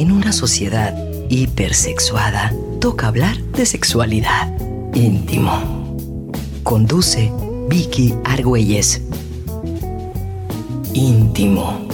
[0.00, 0.96] En una sociedad
[1.28, 4.50] hipersexuada, toca hablar de sexualidad.
[4.94, 5.98] Íntimo.
[6.62, 7.30] Conduce
[7.68, 9.02] Vicky Argüelles.
[10.94, 11.86] Íntimo.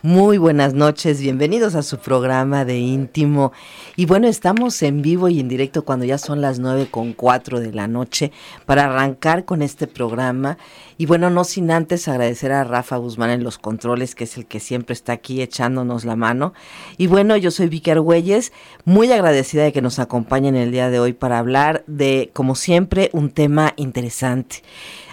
[0.00, 3.52] Muy buenas noches, bienvenidos a su programa de íntimo.
[3.96, 7.60] Y bueno, estamos en vivo y en directo cuando ya son las nueve con cuatro
[7.60, 8.32] de la noche
[8.66, 10.58] para arrancar con este programa.
[10.98, 14.46] Y bueno, no sin antes agradecer a Rafa Guzmán en los controles, que es el
[14.46, 16.54] que siempre está aquí echándonos la mano.
[16.98, 18.52] Y bueno, yo soy Vicky Argüelles,
[18.84, 23.10] muy agradecida de que nos acompañen el día de hoy para hablar de, como siempre,
[23.12, 24.64] un tema interesante.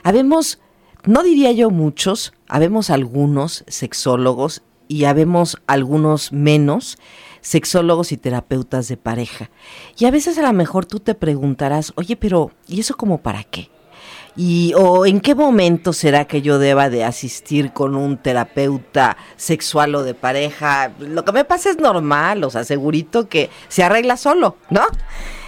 [0.01, 0.59] Habemos,
[1.05, 6.97] no diría yo muchos, habemos algunos sexólogos y habemos algunos menos
[7.41, 9.49] sexólogos y terapeutas de pareja.
[9.97, 13.43] Y a veces a lo mejor tú te preguntarás, oye, pero ¿y eso como para
[13.43, 13.69] qué?
[14.35, 19.93] Y o en qué momento será que yo deba de asistir con un terapeuta sexual
[19.95, 20.93] o de pareja?
[20.99, 24.83] Lo que me pasa es normal, os asegurito que se arregla solo, ¿no?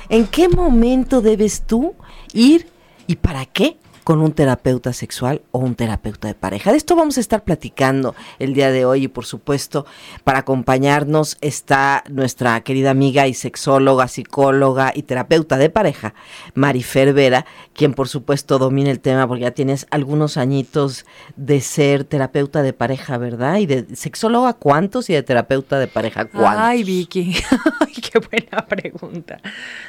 [0.09, 1.95] ¿En qué momento debes tú
[2.33, 2.67] ir
[3.07, 3.77] y para qué?
[4.03, 6.71] Con un terapeuta sexual o un terapeuta de pareja.
[6.71, 9.85] De esto vamos a estar platicando el día de hoy y por supuesto
[10.23, 16.13] para acompañarnos está nuestra querida amiga y sexóloga, psicóloga y terapeuta de pareja,
[16.53, 22.03] Marifer Vera, quien por supuesto domina el tema porque ya tienes algunos añitos de ser
[22.03, 23.57] terapeuta de pareja, ¿verdad?
[23.57, 26.63] Y de sexóloga cuántos y de terapeuta de pareja cuántos.
[26.63, 27.35] Ay, Vicky,
[28.11, 29.39] qué buena pregunta.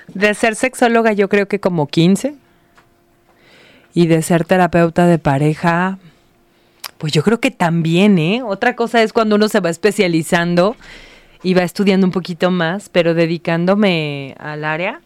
[0.09, 2.44] De ser sexóloga yo creo que como 15
[3.95, 5.99] y de ser terapeuta de pareja,
[6.99, 8.43] pues yo creo que también, ¿eh?
[8.43, 10.77] Otra cosa es cuando uno se va especializando
[11.43, 15.01] y va estudiando un poquito más, pero dedicándome al área.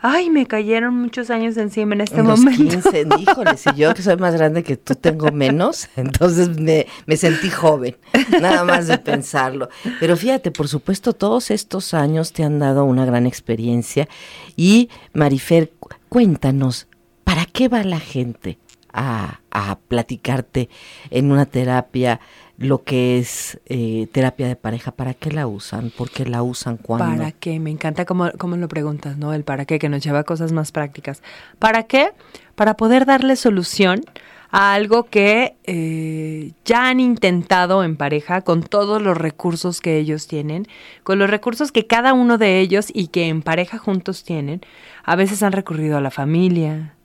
[0.00, 2.80] Ay, me cayeron muchos años encima en este momento.
[2.80, 7.16] 15, híjole, si yo que soy más grande que tú tengo menos, entonces me, me
[7.16, 7.96] sentí joven,
[8.40, 9.68] nada más de pensarlo.
[10.00, 14.08] Pero fíjate, por supuesto, todos estos años te han dado una gran experiencia
[14.56, 15.72] y Marifer,
[16.08, 16.88] cuéntanos,
[17.26, 18.56] ¿para qué va la gente
[18.92, 19.40] a,
[19.88, 20.68] platicarte
[21.10, 22.20] en una terapia
[22.56, 24.92] lo que es eh, terapia de pareja?
[24.92, 25.90] ¿Para qué la usan?
[25.90, 26.76] ¿Por qué la usan?
[26.76, 27.16] ¿Cuándo?
[27.16, 27.58] ¿Para qué?
[27.58, 29.34] Me encanta cómo, lo preguntas, ¿no?
[29.34, 31.20] El para qué, que nos lleva a cosas más prácticas.
[31.58, 32.12] ¿Para qué?
[32.54, 34.02] Para poder darle solución
[34.50, 40.28] a algo que eh, ya han intentado en pareja con todos los recursos que ellos
[40.28, 40.66] tienen,
[41.02, 44.60] con los recursos que cada uno de ellos y que en pareja juntos tienen.
[45.02, 46.95] A veces han recurrido a la familia,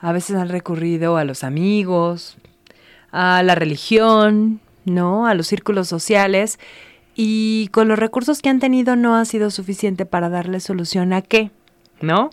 [0.00, 2.36] a veces han recurrido a los amigos,
[3.10, 5.26] a la religión, ¿no?
[5.26, 6.58] A los círculos sociales
[7.14, 11.22] y con los recursos que han tenido no ha sido suficiente para darle solución a
[11.22, 11.50] qué,
[12.00, 12.30] ¿no?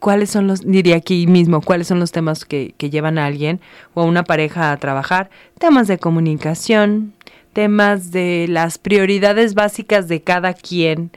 [0.00, 3.60] ¿Cuáles son los, diría aquí mismo, cuáles son los temas que, que llevan a alguien
[3.94, 5.30] o a una pareja a trabajar?
[5.58, 7.12] Temas de comunicación,
[7.52, 11.10] temas de las prioridades básicas de cada quien,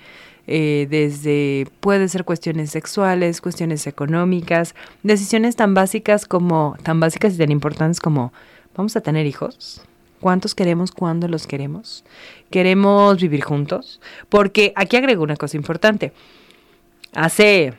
[0.46, 7.38] eh, desde puede ser cuestiones sexuales, cuestiones económicas, decisiones tan básicas como, tan básicas y
[7.38, 8.34] tan importantes como,
[8.76, 9.82] ¿vamos a tener hijos?
[10.20, 10.92] ¿Cuántos queremos?
[10.92, 12.04] ¿Cuándo los queremos?
[12.50, 14.00] ¿Queremos vivir juntos?
[14.30, 16.14] Porque aquí agrego una cosa importante.
[17.14, 17.74] Hace,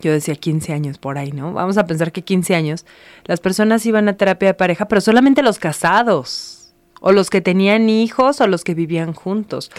[0.00, 1.52] yo decía 15 años por ahí, ¿no?
[1.52, 2.86] Vamos a pensar que 15 años
[3.24, 6.63] las personas iban a terapia de pareja, pero solamente los casados
[7.06, 9.70] o los que tenían hijos o los que vivían juntos.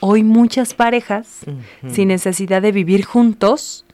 [0.00, 1.42] Hoy muchas parejas,
[1.88, 3.84] sin necesidad de vivir juntos,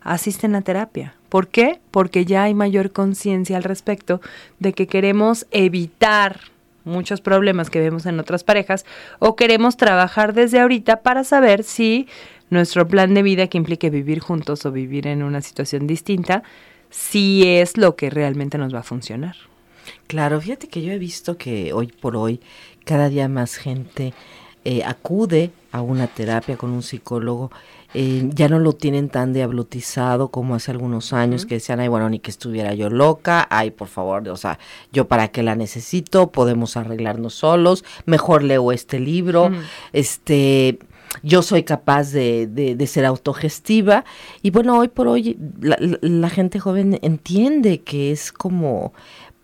[0.00, 1.16] asisten a terapia.
[1.28, 1.80] ¿Por qué?
[1.90, 4.20] Porque ya hay mayor conciencia al respecto
[4.60, 6.38] de que queremos evitar
[6.84, 8.86] muchos problemas que vemos en otras parejas
[9.18, 12.06] o queremos trabajar desde ahorita para saber si
[12.48, 16.44] nuestro plan de vida que implique vivir juntos o vivir en una situación distinta,
[16.90, 19.34] si es lo que realmente nos va a funcionar.
[20.06, 22.40] Claro, fíjate que yo he visto que hoy por hoy
[22.84, 24.14] cada día más gente
[24.64, 27.50] eh, acude a una terapia con un psicólogo.
[27.94, 32.10] Eh, ya no lo tienen tan diablotizado como hace algunos años que decían, ay, bueno,
[32.10, 34.58] ni que estuviera yo loca, ay, por favor, o sea,
[34.92, 39.50] yo para qué la necesito, podemos arreglarnos solos, mejor leo este libro,
[39.92, 40.78] este,
[41.22, 44.04] yo soy capaz de, de, ser autogestiva
[44.42, 48.92] y bueno, hoy por hoy la gente joven entiende que es como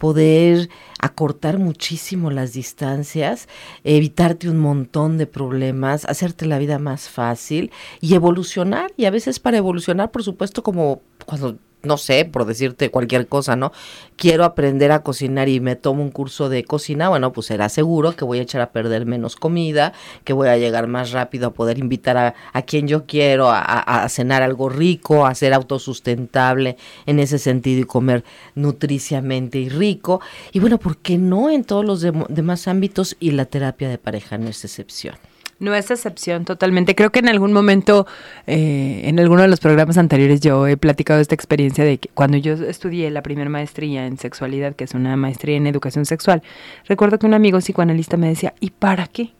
[0.02, 0.68] poder
[0.98, 3.46] acortar muchísimo las distancias,
[3.84, 7.70] evitarte un montón de problemas, hacerte la vida más fácil
[8.00, 8.92] y evolucionar.
[8.96, 13.56] Y a veces para evolucionar, por supuesto, como cuando no sé, por decirte cualquier cosa,
[13.56, 13.72] ¿no?
[14.16, 18.14] Quiero aprender a cocinar y me tomo un curso de cocina, bueno, pues será seguro
[18.14, 19.92] que voy a echar a perder menos comida,
[20.24, 24.08] que voy a llegar más rápido a poder invitar a, a quien yo quiero a,
[24.08, 26.76] cenar algo rico, a ser autosustentable
[27.06, 28.24] en ese sentido y comer
[28.54, 30.20] nutriciamente y rico.
[30.52, 34.38] Y bueno, ¿por qué no en todos los demás ámbitos y la terapia de pareja
[34.38, 35.16] no es excepción?
[35.62, 36.96] No es excepción, totalmente.
[36.96, 38.04] Creo que en algún momento,
[38.48, 42.36] eh, en alguno de los programas anteriores, yo he platicado esta experiencia de que cuando
[42.36, 46.42] yo estudié la primera maestría en sexualidad, que es una maestría en educación sexual,
[46.88, 49.34] recuerdo que un amigo psicoanalista me decía, ¿y para qué?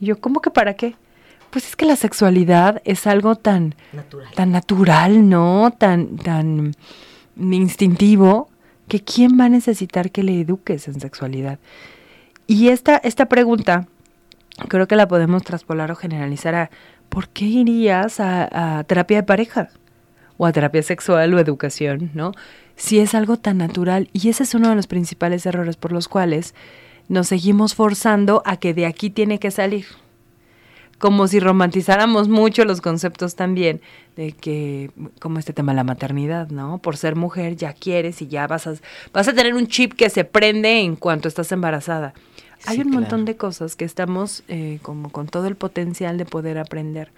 [0.00, 0.96] Y yo, ¿cómo que para qué?
[1.48, 5.74] Pues es que la sexualidad es algo tan natural, tan natural ¿no?
[5.78, 6.74] Tan, tan
[7.40, 8.50] instintivo,
[8.86, 11.58] que ¿quién va a necesitar que le eduques en sexualidad?
[12.46, 13.88] Y esta, esta pregunta
[14.68, 16.70] creo que la podemos traspolar o generalizar a
[17.08, 19.70] ¿por qué irías a, terapia de pareja?
[20.38, 22.32] O a terapia sexual o educación, ¿no?
[22.76, 24.10] Si es algo tan natural.
[24.12, 26.54] Y ese es uno de los principales errores por los cuales
[27.08, 29.86] nos seguimos forzando a que de aquí tiene que salir.
[30.98, 33.80] Como si romantizáramos mucho los conceptos también
[34.16, 36.78] de que, como este tema de la maternidad, ¿no?
[36.78, 38.74] Por ser mujer ya quieres y ya vas a,
[39.12, 42.14] vas a tener un chip que se prende en cuanto estás embarazada.
[42.66, 46.58] Hay un montón de cosas que estamos eh, como con todo el potencial de poder
[46.58, 47.10] aprender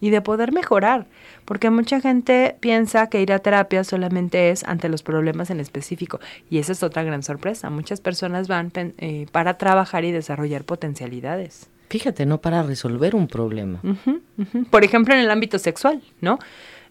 [0.00, 1.06] y de poder mejorar,
[1.44, 6.20] porque mucha gente piensa que ir a terapia solamente es ante los problemas en específico
[6.50, 7.70] y esa es otra gran sorpresa.
[7.70, 11.70] Muchas personas van eh, para trabajar y desarrollar potencialidades.
[11.88, 13.80] Fíjate, no para resolver un problema.
[14.70, 16.38] Por ejemplo, en el ámbito sexual, ¿no?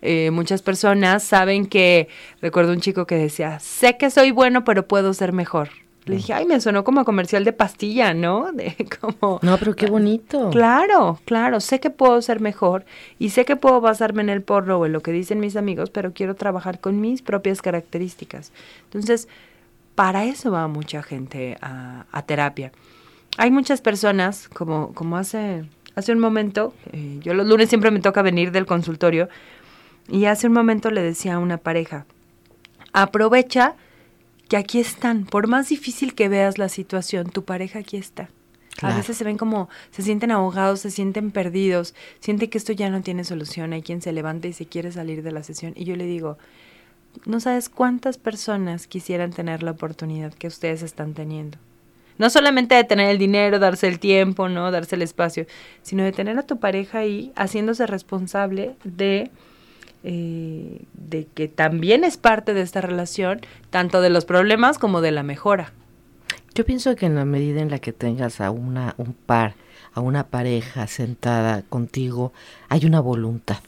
[0.02, 2.08] Eh, muchas personas saben que,
[2.42, 5.70] recuerdo un chico que decía, sé que soy bueno, pero puedo ser mejor.
[6.06, 8.52] Le dije, ay, me sonó como comercial de pastilla, ¿no?
[8.54, 9.40] De como...
[9.42, 10.52] No, pero qué bonito.
[10.52, 12.86] Claro, claro, sé que puedo ser mejor
[13.18, 15.90] y sé que puedo basarme en el porro o en lo que dicen mis amigos,
[15.90, 18.52] pero quiero trabajar con mis propias características.
[18.86, 19.28] Entonces,
[19.96, 22.72] para eso va mucha gente a, terapia.
[23.38, 25.66] Hay muchas personas, como, como hace,
[25.96, 29.28] hace un momento, eh, yo los lunes siempre me toca venir del consultorio,
[30.08, 32.06] y hace un momento le decía a una pareja,
[32.94, 33.76] aprovecha
[34.48, 35.26] que aquí están.
[35.26, 38.30] Por más difícil que veas la situación, tu pareja aquí está.
[38.82, 42.90] A veces se ven como, se sienten ahogados, se sienten perdidos, siente que esto ya
[42.90, 43.72] no tiene solución.
[43.72, 45.74] Hay quien se levanta y se quiere salir de la sesión.
[45.78, 46.38] Y yo le digo,
[47.26, 51.58] no sabes cuántas personas quisieran tener la oportunidad que ustedes están teniendo.
[52.18, 54.72] No solamente de tener el dinero, darse el tiempo, ¿no?
[54.72, 55.46] Darse el espacio,
[55.82, 59.32] sino de tener a tu pareja ahí haciéndose responsable de
[60.08, 63.42] eh, de que también es parte de esta relación,
[63.72, 65.74] tanto de los problemas como de la mejora.
[66.54, 69.56] Yo pienso que en la medida en la que tengas a una, un par,
[69.94, 72.34] a una pareja sentada contigo,
[72.70, 73.62] hay una voluntad.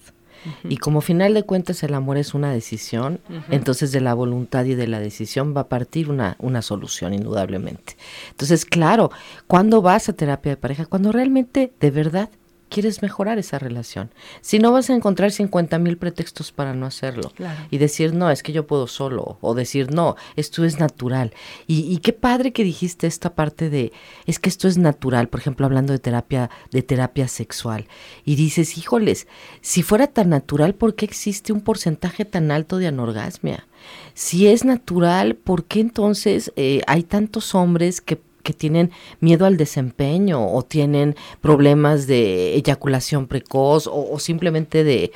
[0.69, 3.19] Y como final de cuentas el amor es una decisión,
[3.49, 7.97] entonces de la voluntad y de la decisión va a partir una, una solución, indudablemente.
[8.29, 9.11] Entonces, claro,
[9.47, 10.85] cuando vas a terapia de pareja?
[10.85, 12.29] Cuando realmente, de verdad,
[12.69, 14.11] quieres mejorar esa relación.
[14.41, 17.31] Si no vas a encontrar 50 mil pretextos para no hacerlo
[17.71, 21.33] y decir, no, es que yo puedo solo, o decir, no, esto es natural.
[21.65, 23.91] Y, qué padre que dijiste esta parte de,
[24.25, 27.87] es que esto es natural, por ejemplo, hablando de terapia, de terapia sexual.
[28.25, 29.27] Y dices, híjoles,
[29.61, 33.67] si fuera tan natural, ¿por qué existe un porcentaje tan alto de anorgasmia?
[34.13, 39.57] Si es natural, ¿por qué entonces eh, hay tantos hombres que que tienen miedo al
[39.57, 45.11] desempeño o tienen problemas de eyaculación precoz o, simplemente de,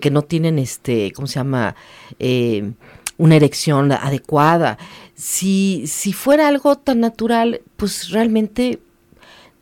[0.00, 1.76] que no tienen este, ¿cómo se llama?
[2.18, 2.72] Eh,
[3.16, 4.76] una erección adecuada.
[5.14, 8.80] Si, si fuera algo tan natural, pues realmente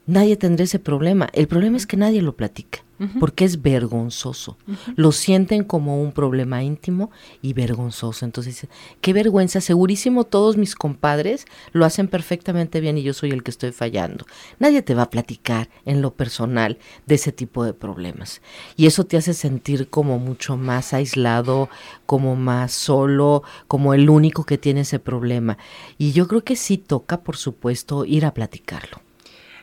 [0.07, 1.29] nadie tendría ese problema.
[1.33, 2.86] El problema es que nadie lo platica
[3.21, 4.57] porque es vergonzoso.
[4.95, 7.11] Lo sienten como un problema íntimo
[7.43, 8.25] y vergonzoso.
[8.25, 8.67] Entonces,
[9.01, 13.51] qué vergüenza, segurísimo todos mis compadres lo hacen perfectamente bien y yo soy el que
[13.51, 14.25] estoy fallando.
[14.59, 18.41] Nadie te va a platicar en lo personal de ese tipo de problemas.
[18.77, 21.69] Y eso te hace sentir como mucho más aislado,
[22.07, 25.59] como más solo, como el único que tiene ese problema.
[25.99, 29.01] Y yo creo que sí toca, por supuesto, ir a platicarlo.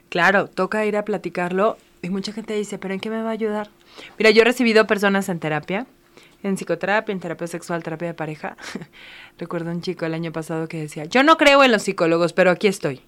[0.10, 3.34] Claro, toca ir a platicarlo y mucha gente dice, ¿pero en qué me va a
[3.34, 3.70] ayudar?
[4.20, 5.88] Mira, yo he recibido personas en terapia,
[6.44, 8.58] en psicoterapia, en terapia sexual, terapia de pareja.
[9.40, 12.52] Recuerdo un chico el año pasado que decía, yo no creo en los psicólogos, pero
[12.52, 13.02] aquí estoy.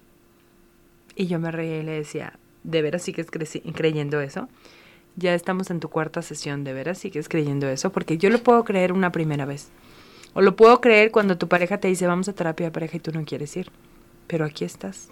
[1.14, 4.48] Y yo me reía y le decía, ¿de veras sigues creyendo eso?
[5.14, 7.92] Ya estamos en tu cuarta sesión, ¿de veras sigues creyendo eso?
[7.92, 9.68] Porque yo lo puedo creer una primera vez.
[10.32, 13.00] O lo puedo creer cuando tu pareja te dice, vamos a terapia de pareja y
[13.00, 13.70] tú no quieres ir.
[14.26, 15.10] Pero aquí estás.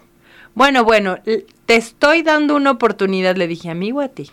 [0.55, 4.31] Bueno, bueno, te estoy dando una oportunidad, le dije, amigo, a ti.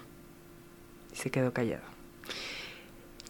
[1.12, 1.82] Y se quedó callado.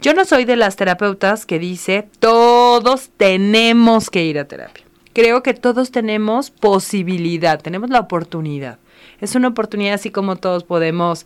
[0.03, 4.85] Yo no soy de las terapeutas que dice todos tenemos que ir a terapia.
[5.15, 8.79] Creo que todos tenemos posibilidad, tenemos la oportunidad.
[9.21, 11.25] Es una oportunidad así como todos podemos,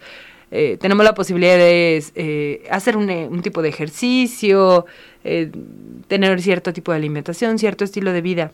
[0.51, 4.87] eh, tenemos la posibilidad de eh, hacer un, un, tipo de ejercicio,
[5.25, 5.51] eh,
[6.07, 8.53] tener cierto tipo de alimentación, cierto estilo de vida.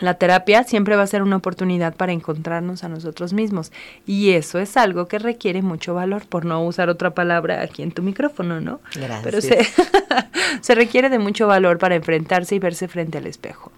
[0.00, 3.72] La terapia siempre va a ser una oportunidad para encontrarnos a nosotros mismos
[4.06, 7.92] y eso es algo que requiere mucho valor, por no usar otra palabra aquí en
[7.92, 8.80] tu micrófono, ¿no?
[8.94, 9.22] Gracias.
[9.22, 9.66] Pero se,
[10.60, 13.70] se requiere de mucho valor para enfrentarse y verse frente al espejo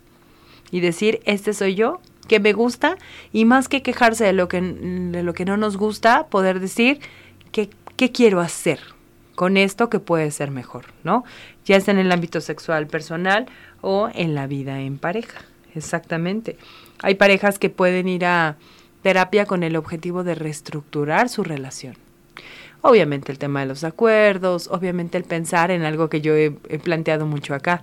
[0.71, 2.97] y decir, este soy yo, que me gusta
[3.33, 7.00] y más que quejarse de lo que, de lo que no nos gusta, poder decir,
[7.52, 8.80] ¿qué, qué quiero hacer?
[9.35, 11.25] con esto que puede ser mejor, ¿no?
[11.64, 13.47] Ya sea en el ámbito sexual personal
[13.80, 15.40] o en la vida en pareja.
[15.75, 16.57] Exactamente.
[17.02, 18.57] Hay parejas que pueden ir a
[19.02, 21.97] terapia con el objetivo de reestructurar su relación.
[22.81, 27.26] Obviamente el tema de los acuerdos, obviamente el pensar en algo que yo he, planteado
[27.26, 27.81] mucho acá.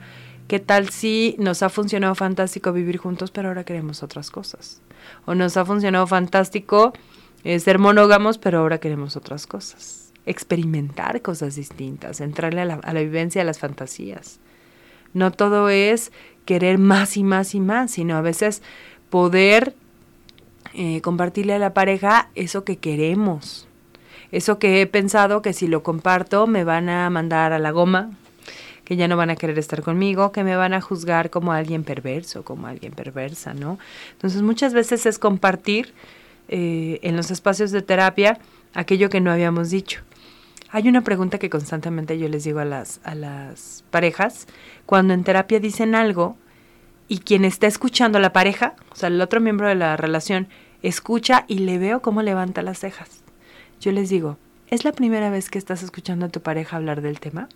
[0.48, 4.81] ¿Qué tal si nos ha funcionado fantástico vivir juntos, pero ahora queremos otras cosas?
[5.25, 6.93] O nos ha funcionado fantástico
[7.43, 12.93] eh, ser monógamos, pero ahora queremos otras cosas experimentar cosas distintas, entrarle a la, a
[12.93, 14.39] la, vivencia, a las fantasías.
[15.13, 16.12] No todo es
[16.46, 18.62] querer más y más y más, sino a veces
[19.10, 19.75] poder
[20.74, 23.68] eh, compartirle a la pareja eso que queremos.
[24.32, 28.12] Eso que he pensado que si lo comparto me van a mandar a la goma,
[28.86, 31.84] que ya no van a querer estar conmigo, que me van a juzgar como alguien
[31.84, 33.77] perverso, como alguien perversa, ¿no?
[34.13, 35.94] Entonces muchas veces es compartir
[36.48, 38.39] eh, en los espacios de terapia
[38.74, 40.01] aquello que no habíamos dicho.
[40.74, 44.48] Hay una pregunta que constantemente yo les digo a las, a las parejas,
[44.86, 46.38] cuando en terapia dicen algo
[47.10, 50.48] y quien está escuchando a la pareja, o sea, el otro miembro de la relación,
[50.82, 53.22] escucha y le veo cómo levanta las cejas.
[53.82, 54.38] Yo les digo,
[54.70, 57.50] ¿es la primera vez que estás escuchando a tu pareja hablar del tema?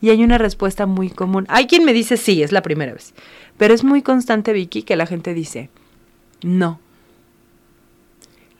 [0.00, 1.44] Y hay una respuesta muy común.
[1.50, 3.12] Hay quien me dice, sí, es la primera vez.
[3.58, 5.68] Pero es muy constante, Vicky, que la gente dice,
[6.42, 6.80] no,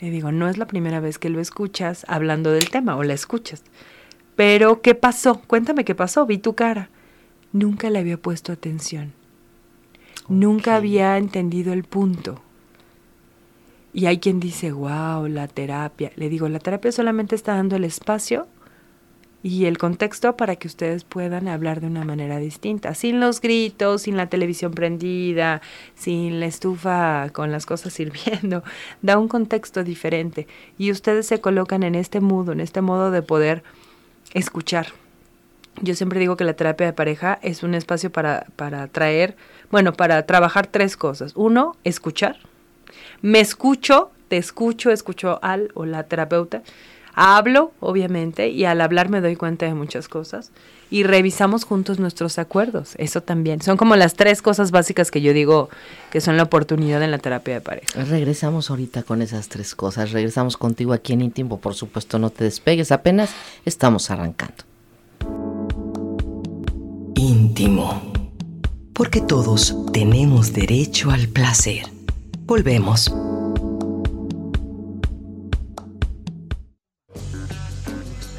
[0.01, 3.15] le digo, no es la primera vez que lo escuchas hablando del tema o la
[3.15, 3.63] escuchas.
[4.37, 5.41] Pero, ¿qué pasó?
[5.47, 6.91] Cuéntame qué pasó, vi tu cara.
[7.53, 9.13] Nunca le había puesto atención.
[10.25, 10.37] Okay.
[10.37, 12.43] Nunca había entendido el punto.
[13.93, 16.11] Y hay quien dice, wow, la terapia.
[16.17, 18.49] Le digo, la terapia solamente está dando el espacio
[19.45, 24.03] y el contexto para que ustedes puedan hablar de una manera distinta, sin los gritos,
[24.03, 25.61] sin la televisión prendida,
[25.95, 28.65] sin la estufa con las cosas hirviendo.
[29.03, 30.49] Da un contexto diferente
[30.79, 33.63] y ustedes se colocan en este modo, en este modo de poder
[34.35, 34.89] escuchar.
[35.81, 39.37] Yo siempre digo que la terapia de pareja es un espacio para, para traer,
[39.71, 41.33] bueno, para trabajar tres cosas.
[41.35, 42.37] Uno, escuchar.
[43.23, 46.63] Me escucho, te escucho, escucho al o la terapeuta.
[47.15, 50.53] Hablo, obviamente, y al hablar me doy cuenta de muchas cosas.
[50.95, 52.95] Y revisamos juntos nuestros acuerdos.
[52.99, 53.61] Eso también.
[53.61, 55.69] Son como las tres cosas básicas que yo digo
[56.13, 58.05] que son la oportunidad en la terapia de pareja.
[58.05, 60.13] Regresamos ahorita con esas tres cosas.
[60.13, 61.59] Regresamos contigo aquí en Íntimo.
[61.59, 62.93] Por supuesto, no te despegues.
[62.93, 63.31] Apenas
[63.65, 64.63] estamos arrancando.
[67.17, 68.13] Íntimo.
[68.93, 71.87] Porque todos tenemos derecho al placer.
[72.47, 73.13] Volvemos.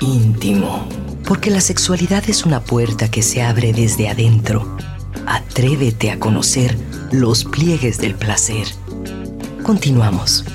[0.05, 0.87] íntimo,
[1.27, 4.77] porque la sexualidad es una puerta que se abre desde adentro.
[5.25, 6.77] Atrévete a conocer
[7.11, 8.67] los pliegues del placer.
[9.63, 10.45] Continuamos.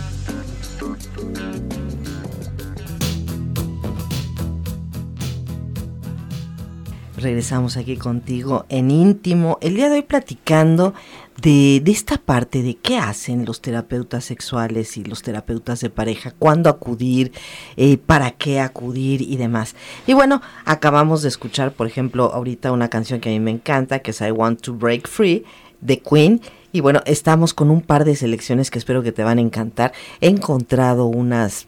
[7.16, 9.58] Regresamos aquí contigo en íntimo.
[9.60, 10.94] El día de hoy platicando
[11.40, 16.68] de, esta parte de qué hacen los terapeutas sexuales y los terapeutas de pareja, cuándo
[16.68, 17.32] acudir,
[17.76, 19.74] eh, para qué acudir y demás.
[20.06, 24.00] Y bueno, acabamos de escuchar, por ejemplo, ahorita una canción que a mí me encanta,
[24.00, 25.44] que es I Want to Break Free,
[25.80, 26.40] de Queen.
[26.72, 29.92] Y bueno, estamos con un par de selecciones que espero que te van a encantar.
[30.20, 31.66] He encontrado unas,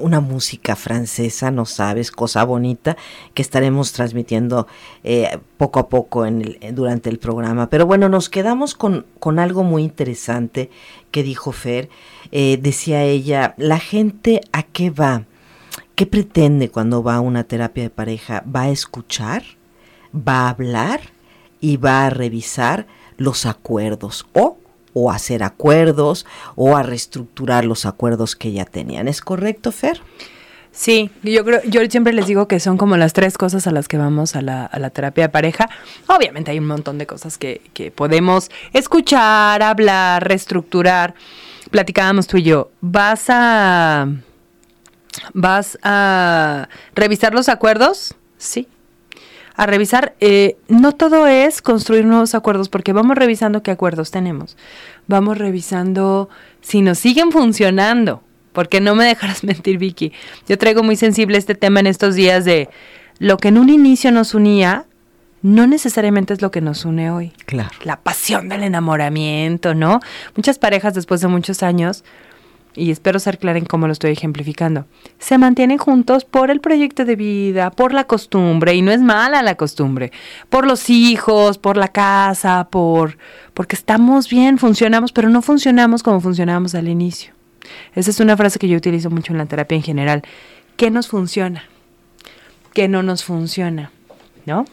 [0.00, 2.96] una música francesa, no sabes, cosa bonita,
[3.34, 4.66] que estaremos transmitiendo
[5.04, 7.68] eh, poco a poco en el, durante el programa.
[7.68, 10.70] Pero bueno, nos quedamos con, con algo muy interesante
[11.10, 11.90] que dijo Fer.
[12.32, 15.24] Eh, decía ella, la gente a qué va,
[15.94, 19.42] qué pretende cuando va a una terapia de pareja, va a escuchar,
[20.14, 21.00] va a hablar
[21.60, 22.86] y va a revisar
[23.18, 24.56] los acuerdos o,
[24.94, 26.24] o hacer acuerdos
[26.56, 29.06] o a reestructurar los acuerdos que ya tenían.
[29.08, 30.00] ¿Es correcto, Fer?
[30.70, 33.88] Sí, yo creo, yo siempre les digo que son como las tres cosas a las
[33.88, 35.68] que vamos a la, a la terapia de pareja.
[36.06, 41.14] Obviamente hay un montón de cosas que, que podemos escuchar, hablar, reestructurar.
[41.70, 42.70] Platicábamos tú y yo.
[42.80, 44.08] Vas a
[45.34, 48.68] vas a revisar los acuerdos, sí.
[49.58, 50.14] A revisar.
[50.20, 54.56] Eh, no todo es construir nuevos acuerdos, porque vamos revisando qué acuerdos tenemos.
[55.08, 56.30] Vamos revisando
[56.62, 58.22] si nos siguen funcionando,
[58.52, 60.12] porque no me dejarás mentir, Vicky.
[60.48, 62.70] Yo traigo muy sensible este tema en estos días de
[63.18, 64.86] lo que en un inicio nos unía,
[65.42, 67.32] no necesariamente es lo que nos une hoy.
[67.44, 67.70] Claro.
[67.82, 69.98] La pasión del enamoramiento, ¿no?
[70.36, 72.04] Muchas parejas después de muchos años
[72.78, 74.86] y espero ser clara en cómo lo estoy ejemplificando,
[75.18, 79.42] se mantienen juntos por el proyecto de vida, por la costumbre, y no es mala
[79.42, 80.12] la costumbre,
[80.48, 83.18] por los hijos, por la casa, por
[83.54, 87.32] porque estamos bien, funcionamos, pero no funcionamos como funcionábamos al inicio.
[87.94, 90.22] Esa es una frase que yo utilizo mucho en la terapia en general.
[90.76, 91.64] ¿Qué nos funciona?
[92.72, 93.90] ¿Qué no nos funciona?
[94.48, 94.64] ¿No?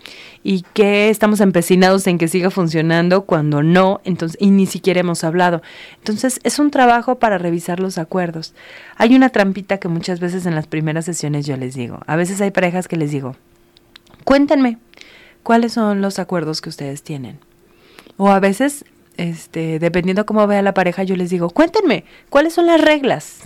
[0.41, 5.23] Y que estamos empecinados en que siga funcionando cuando no, entonces, y ni siquiera hemos
[5.23, 5.61] hablado.
[5.97, 8.55] Entonces, es un trabajo para revisar los acuerdos.
[8.95, 11.99] Hay una trampita que muchas veces en las primeras sesiones yo les digo.
[12.07, 13.35] A veces hay parejas que les digo,
[14.23, 14.77] cuéntenme,
[15.43, 17.37] ¿cuáles son los acuerdos que ustedes tienen?
[18.17, 18.85] O a veces,
[19.17, 23.41] este, dependiendo cómo vea la pareja, yo les digo, cuéntenme, ¿cuáles son las reglas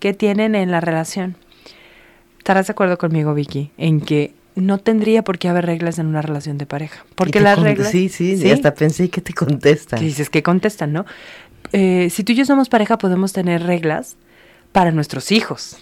[0.00, 1.36] que tienen en la relación?
[2.38, 6.22] Estarás de acuerdo conmigo, Vicky, en que no tendría por qué haber reglas en una
[6.22, 7.04] relación de pareja.
[7.14, 7.90] Porque las reglas...
[7.90, 9.98] Sí, sí, hasta pensé que te contestan.
[9.98, 11.06] Que dices que contestan, ¿no?
[11.72, 14.16] Eh, si tú y yo somos pareja, podemos tener reglas
[14.72, 15.76] para nuestros hijos,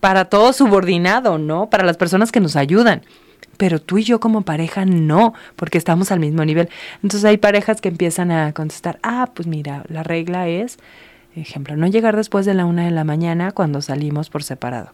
[0.00, 1.70] para todo subordinado, ¿no?
[1.70, 3.02] Para las personas que nos ayudan.
[3.56, 6.68] Pero tú y yo como pareja no, porque estamos al mismo nivel.
[7.02, 10.78] Entonces hay parejas que empiezan a contestar, ah, pues mira, la regla es,
[11.36, 14.90] ejemplo, no llegar después de la una de la mañana cuando salimos por separado.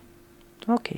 [0.66, 0.90] Ok.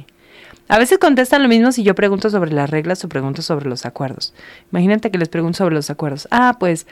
[0.72, 3.84] A veces contestan lo mismo si yo pregunto sobre las reglas o pregunto sobre los
[3.84, 4.32] acuerdos.
[4.70, 6.26] Imagínate que les pregunto sobre los acuerdos.
[6.30, 6.86] Ah, pues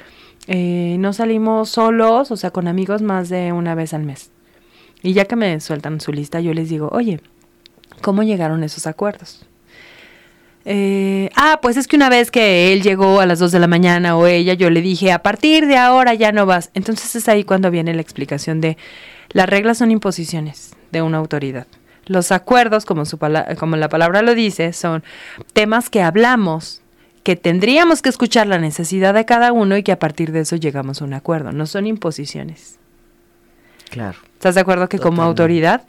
[0.48, 4.32] eh, no salimos solos, o sea, con amigos más de una vez al mes.
[5.02, 7.22] Y ya que me sueltan su lista, yo les digo, oye,
[8.02, 9.46] ¿cómo llegaron esos acuerdos?
[10.66, 13.66] Eh, ah, pues es que una vez que él llegó a las 2 de la
[13.66, 16.68] mañana o ella, yo le dije, a partir de ahora ya no vas.
[16.74, 18.76] Entonces es ahí cuando viene la explicación de
[19.30, 21.66] las reglas son imposiciones de una autoridad.
[22.10, 23.20] Los acuerdos, como, su
[23.56, 25.04] como la palabra lo dice, son
[25.52, 26.82] temas que hablamos,
[27.22, 30.56] que tendríamos que escuchar la necesidad de cada uno y que a partir de eso
[30.56, 31.52] llegamos a un acuerdo.
[31.52, 32.80] No son imposiciones.
[33.90, 34.18] Claro.
[34.34, 35.82] ¿Estás de acuerdo que como autoridad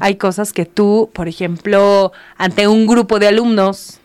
[0.00, 4.00] hay cosas que tú, por ejemplo, ante un grupo de alumnos,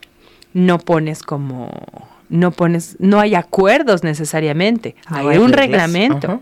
[0.54, 1.72] no pones como,
[2.30, 6.40] no pones, no hay acuerdos necesariamente, hay, un reglamento.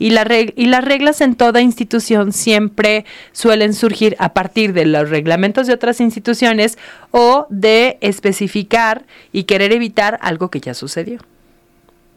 [0.00, 5.10] Y, la y las reglas en toda institución siempre suelen surgir a partir de los
[5.10, 6.78] reglamentos de otras instituciones
[7.10, 11.20] o de especificar y querer evitar algo que ya sucedió.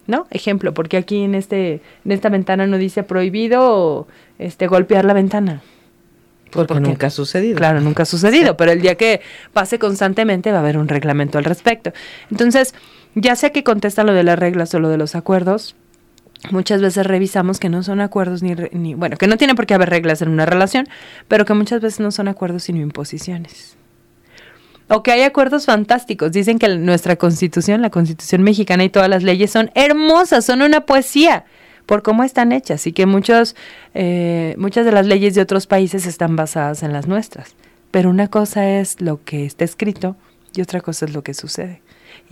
[0.08, 0.28] ¿No?
[0.32, 4.08] Ejemplo, porque aquí en este en esta ventana no dice prohibido
[4.40, 5.62] este golpear la ventana.
[6.52, 7.58] Porque, nunca ha sucedido.
[7.58, 9.20] Claro, nunca ha sucedido, pero el día que
[9.52, 11.92] pase constantemente va a haber un reglamento al respecto.
[12.32, 12.76] Entonces,
[13.16, 15.76] ya sea que contesta lo de las reglas o lo de los acuerdos,
[16.52, 19.90] muchas veces revisamos que no son acuerdos ni, bueno, que no tiene por qué haber
[19.90, 20.88] reglas en una relación,
[21.28, 23.78] pero que muchas veces no son acuerdos sino imposiciones.
[24.90, 26.32] O que hay acuerdos fantásticos.
[26.32, 30.82] Dicen que nuestra constitución, la constitución mexicana y todas las leyes son hermosas, son una
[30.82, 31.46] poesía
[31.86, 33.56] por cómo están hechas y que muchos,
[33.94, 37.56] eh, muchas de las leyes de otros países están basadas en las nuestras.
[37.92, 40.16] Pero una cosa es lo que está escrito
[40.56, 41.83] y otra cosa es lo que sucede.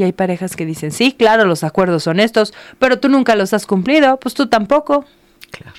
[0.01, 3.53] Y hay parejas que dicen, sí, claro, los acuerdos son estos, pero tú nunca los
[3.53, 5.05] has cumplido, pues tú tampoco.
[5.51, 5.77] Claro.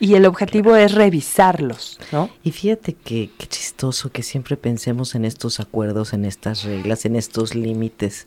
[0.00, 2.30] Y el objetivo es revisarlos, ¿no?
[2.42, 7.14] Y fíjate que qué chistoso que siempre pensemos en estos acuerdos, en estas reglas, en
[7.14, 8.26] estos límites,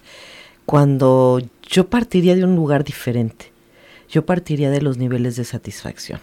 [0.66, 3.52] cuando yo partiría de un lugar diferente.
[4.08, 6.22] Yo partiría de los niveles de satisfacción.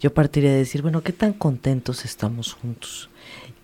[0.00, 3.08] Yo partiría de decir, bueno, ¿qué tan contentos estamos juntos?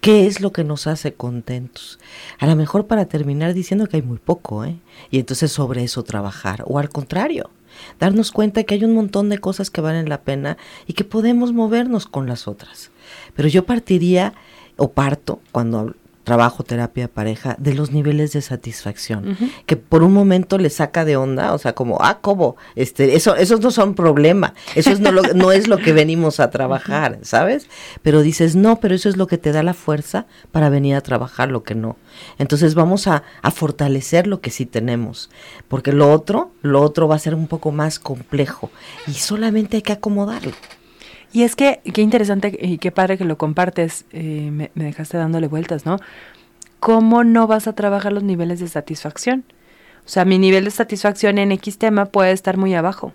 [0.01, 1.99] ¿Qué es lo que nos hace contentos?
[2.39, 4.77] A lo mejor para terminar diciendo que hay muy poco, ¿eh?
[5.11, 6.63] Y entonces sobre eso trabajar.
[6.67, 7.51] O al contrario,
[7.99, 11.53] darnos cuenta que hay un montón de cosas que valen la pena y que podemos
[11.53, 12.91] movernos con las otras.
[13.35, 14.35] Pero yo partiría
[14.77, 15.95] o parto cuando
[16.27, 21.17] trabajo, terapia, pareja, de los niveles de satisfacción, que por un momento le saca de
[21.17, 22.57] onda, o sea, como, ah, ¿cómo?
[22.75, 26.41] Este, eso, esos no son problema, eso es no, lo, no es lo que venimos
[26.41, 27.69] a trabajar, ¿sabes?
[28.03, 31.01] Pero dices, no, pero eso es lo que te da la fuerza para venir a
[31.01, 31.97] trabajar lo que no.
[32.39, 35.31] Entonces vamos a, a fortalecer lo que sí tenemos,
[35.69, 38.73] porque lo otro, lo otro va a ser un poco más complejo
[39.07, 40.55] y solamente hay que acomodarlo.
[41.33, 45.49] Y es que, qué interesante y qué padre que lo compartes, eh, me, dejaste dándole
[45.49, 45.99] vueltas, ¿no?
[46.81, 49.45] ¿Cómo no vas a trabajar los niveles de satisfacción?
[50.05, 53.13] O sea, mi nivel de satisfacción en X tema puede estar muy abajo.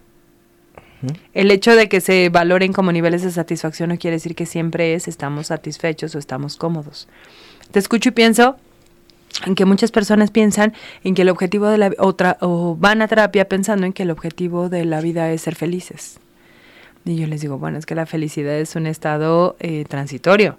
[1.34, 4.94] El hecho de que se valoren como niveles de satisfacción no quiere decir que siempre
[4.94, 7.08] es estamos satisfechos o estamos cómodos.
[7.72, 8.58] Te escucho y pienso,
[9.46, 13.08] en que muchas personas piensan en que el objetivo de la otra o van a
[13.08, 16.21] terapia pensando en que el objetivo de la vida es ser felices.
[17.06, 20.58] Y yo les digo, bueno, es que la felicidad es un estado eh, transitorio.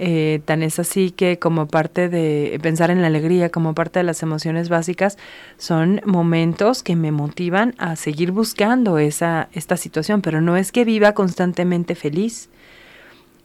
[0.00, 4.04] Eh, tan es así que como parte de pensar en la alegría, como parte de
[4.04, 5.18] las emociones básicas,
[5.56, 10.84] son momentos que me motivan a seguir buscando esa, esta situación, pero no es que
[10.84, 12.48] viva constantemente feliz.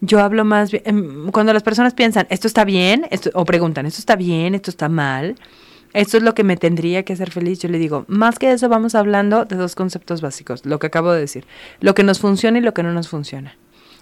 [0.01, 3.86] Yo hablo más bien, em, cuando las personas piensan, esto está bien, esto, o preguntan,
[3.88, 5.36] esto está bien, esto está mal,
[5.93, 8.67] esto es lo que me tendría que hacer feliz, yo le digo, más que eso
[8.69, 11.45] vamos hablando de dos conceptos básicos, lo que acabo de decir,
[11.79, 13.56] lo que nos funciona y lo que no nos funciona.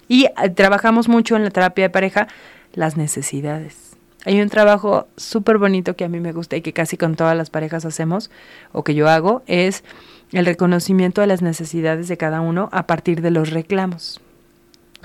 [0.08, 2.28] Y eh, trabajamos mucho en la terapia de pareja
[2.74, 3.96] las necesidades.
[4.24, 7.36] Hay un trabajo súper bonito que a mí me gusta y que casi con todas
[7.36, 8.30] las parejas hacemos
[8.72, 9.84] o que yo hago, es
[10.30, 14.20] el reconocimiento de las necesidades de cada uno a partir de los reclamos.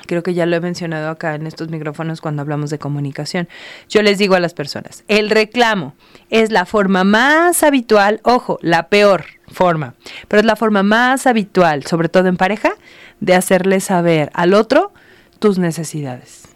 [0.05, 3.47] Creo que ya lo he mencionado acá en estos micrófonos cuando hablamos de comunicación.
[3.89, 5.95] Yo les digo a las personas, el reclamo
[6.29, 9.95] es la forma más habitual, ojo, la peor forma,
[10.27, 12.71] pero es la forma más habitual, sobre todo en pareja,
[13.19, 14.93] de hacerle saber al otro
[15.39, 16.46] tus necesidades.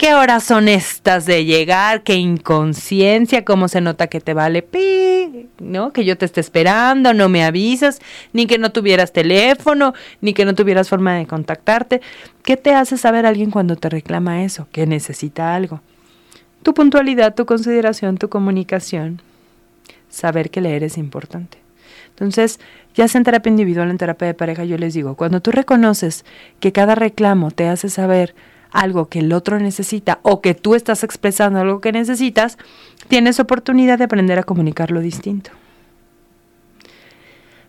[0.00, 2.02] ¿Qué horas son estas de llegar?
[2.04, 3.44] ¿Qué inconsciencia?
[3.44, 5.50] ¿Cómo se nota que te vale pi?
[5.58, 5.92] ¿No?
[5.92, 8.00] Que yo te esté esperando, no me avisas,
[8.32, 12.00] ni que no tuvieras teléfono, ni que no tuvieras forma de contactarte.
[12.42, 14.68] ¿Qué te hace saber alguien cuando te reclama eso?
[14.72, 15.82] Que necesita algo.
[16.62, 19.20] Tu puntualidad, tu consideración, tu comunicación.
[20.08, 21.58] Saber que leer es importante.
[22.08, 22.58] Entonces,
[22.94, 26.24] ya sea en terapia individual, en terapia de pareja, yo les digo, cuando tú reconoces
[26.58, 28.34] que cada reclamo te hace saber
[28.72, 32.58] algo que el otro necesita o que tú estás expresando algo que necesitas,
[33.08, 35.50] tienes oportunidad de aprender a comunicarlo distinto.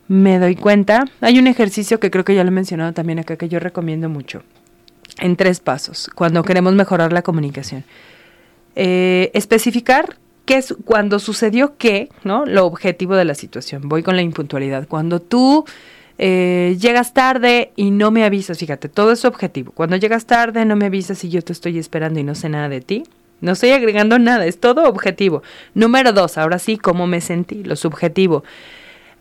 [0.07, 3.37] Me doy cuenta, hay un ejercicio que creo que ya lo he mencionado también acá
[3.37, 4.43] que yo recomiendo mucho,
[5.19, 7.85] en tres pasos, cuando queremos mejorar la comunicación.
[8.75, 12.45] Eh, especificar qué es cuando sucedió qué, ¿no?
[12.45, 13.87] Lo objetivo de la situación.
[13.87, 14.87] Voy con la impuntualidad.
[14.87, 15.65] Cuando tú
[16.17, 19.71] eh, llegas tarde y no me avisas, fíjate, todo es objetivo.
[19.71, 22.69] Cuando llegas tarde no me avisas y yo te estoy esperando y no sé nada
[22.69, 23.03] de ti.
[23.41, 25.41] No estoy agregando nada, es todo objetivo.
[25.73, 28.43] Número dos, ahora sí, cómo me sentí, lo subjetivo.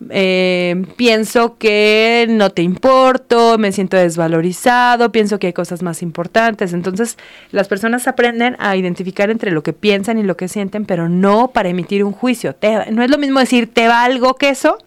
[0.09, 6.73] Eh, pienso que no te importo, me siento desvalorizado, pienso que hay cosas más importantes.
[6.73, 7.19] Entonces,
[7.51, 11.49] las personas aprenden a identificar entre lo que piensan y lo que sienten, pero no
[11.49, 12.55] para emitir un juicio.
[12.91, 14.79] no es lo mismo decir te valgo que eso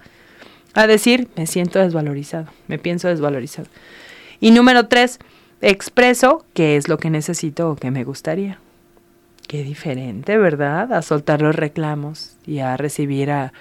[0.74, 3.68] a decir, me siento desvalorizado, me pienso desvalorizado.
[4.40, 5.20] Y número tres,
[5.62, 8.60] expreso qué es lo que necesito o qué me gustaría.
[9.48, 10.94] Qué diferente, ¿verdad?
[10.94, 13.54] A soltar los reclamos y a recibir a,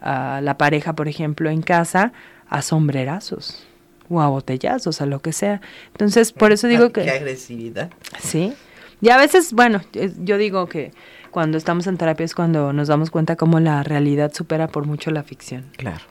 [0.00, 2.12] la pareja, por ejemplo, en casa,
[2.48, 3.66] a sombrerazos
[4.08, 5.60] o a botellazos, a lo que sea.
[5.92, 7.02] Entonces, por eso digo que...
[7.02, 7.90] Qué agresividad.
[8.18, 8.54] Sí.
[9.02, 10.92] Y a veces, bueno, yo digo que
[11.30, 15.10] cuando estamos en terapia es cuando nos damos cuenta cómo la realidad supera por mucho
[15.10, 15.66] la ficción.
[15.76, 16.04] Claro.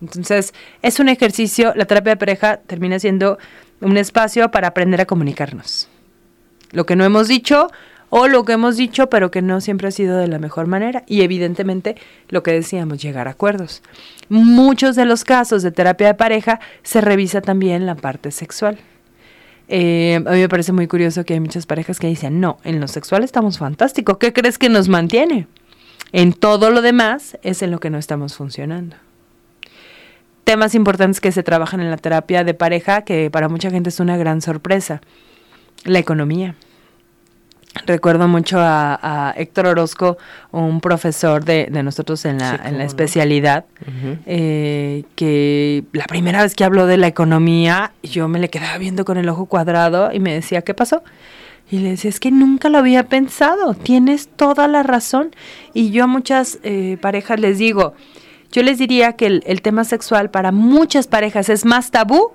[0.00, 0.52] Entonces,
[0.82, 3.38] es un ejercicio, la terapia de pareja termina siendo
[3.80, 5.88] un espacio para aprender a comunicarnos.
[6.72, 7.68] Lo que no hemos dicho
[8.10, 11.04] o lo que hemos dicho pero que no siempre ha sido de la mejor manera
[11.06, 11.96] y evidentemente
[12.28, 13.82] lo que decíamos, llegar a acuerdos.
[14.28, 18.78] Muchos de los casos de terapia de pareja se revisa también la parte sexual.
[19.68, 22.80] Eh, a mí me parece muy curioso que hay muchas parejas que dicen, no, en
[22.80, 25.46] lo sexual estamos fantásticos, ¿qué crees que nos mantiene?
[26.12, 28.96] En todo lo demás es en lo que no estamos funcionando
[30.44, 34.00] temas importantes que se trabajan en la terapia de pareja, que para mucha gente es
[34.00, 35.00] una gran sorpresa.
[35.84, 36.54] La economía.
[37.86, 40.16] Recuerdo mucho a, Héctor Orozco,
[40.52, 43.64] un profesor de, nosotros en la, en la especialidad,
[44.26, 49.04] eh, que la primera vez que habló de la economía, yo me le quedaba viendo
[49.04, 51.02] con el ojo cuadrado y me decía, ¿qué pasó?
[51.68, 55.34] Y le decía, es que nunca lo había pensado, tienes toda la razón.
[55.72, 57.94] Y yo a muchas eh, parejas les digo,
[58.54, 62.30] yo les diría que el, tema sexual para muchas parejas es más tabú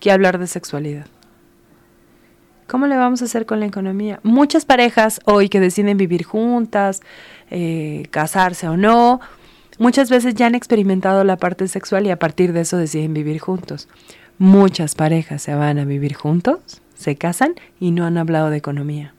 [0.00, 1.04] que hablar de sexualidad.
[2.66, 4.18] ¿Cómo le vamos a hacer con la economía?
[4.22, 7.02] Muchas parejas hoy que deciden vivir juntas,
[7.50, 9.20] eh, casarse o no,
[9.78, 13.38] muchas veces ya han experimentado la parte sexual y a partir de eso deciden vivir
[13.38, 13.88] juntos.
[14.38, 19.12] Muchas parejas se van a vivir juntos, se casan y no han hablado de economía.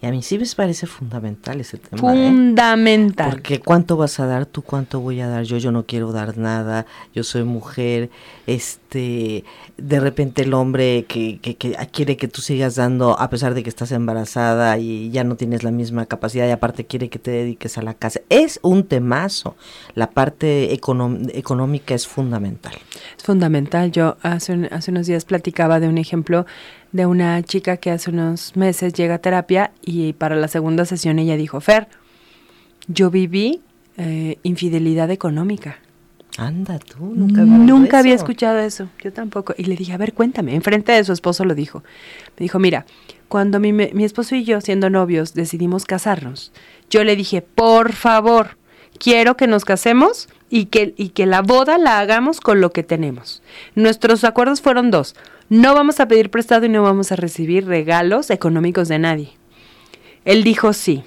[0.00, 1.96] Y a mí sí me parece fundamental ese tema.
[1.96, 2.28] ¿eh?
[2.28, 3.30] Fundamental.
[3.30, 6.36] Porque cuánto vas a dar tú, cuánto voy a dar yo, yo no quiero dar
[6.36, 8.10] nada, yo soy mujer,
[8.46, 9.44] este,
[9.76, 13.62] de repente el hombre que, que, que quiere que tú sigas dando a pesar de
[13.62, 17.30] que estás embarazada y ya no tienes la misma capacidad y aparte quiere que te
[17.30, 18.20] dediques a la casa.
[18.28, 19.56] Es un temazo.
[19.94, 22.74] La parte económica es fundamental.
[23.16, 23.90] Es fundamental.
[23.90, 26.46] Yo hace, hace unos días platicaba de un ejemplo
[26.94, 31.18] de una chica que hace unos meses llega a terapia y para la segunda sesión
[31.18, 31.88] ella dijo, Fer,
[32.86, 33.60] yo viví
[33.96, 35.78] eh, infidelidad económica.
[36.38, 39.54] Anda tú, nunca, nunca había escuchado eso, yo tampoco.
[39.58, 41.82] Y le dije, a ver, cuéntame, enfrente de su esposo lo dijo.
[42.38, 42.86] Me dijo, mira,
[43.26, 46.52] cuando mi, mi esposo y yo, siendo novios, decidimos casarnos,
[46.90, 48.56] yo le dije, por favor,
[49.00, 52.84] quiero que nos casemos y que, y que la boda la hagamos con lo que
[52.84, 53.42] tenemos.
[53.74, 55.16] Nuestros acuerdos fueron dos.
[55.48, 59.30] No vamos a pedir prestado y no vamos a recibir regalos económicos de nadie.
[60.24, 61.04] Él dijo sí.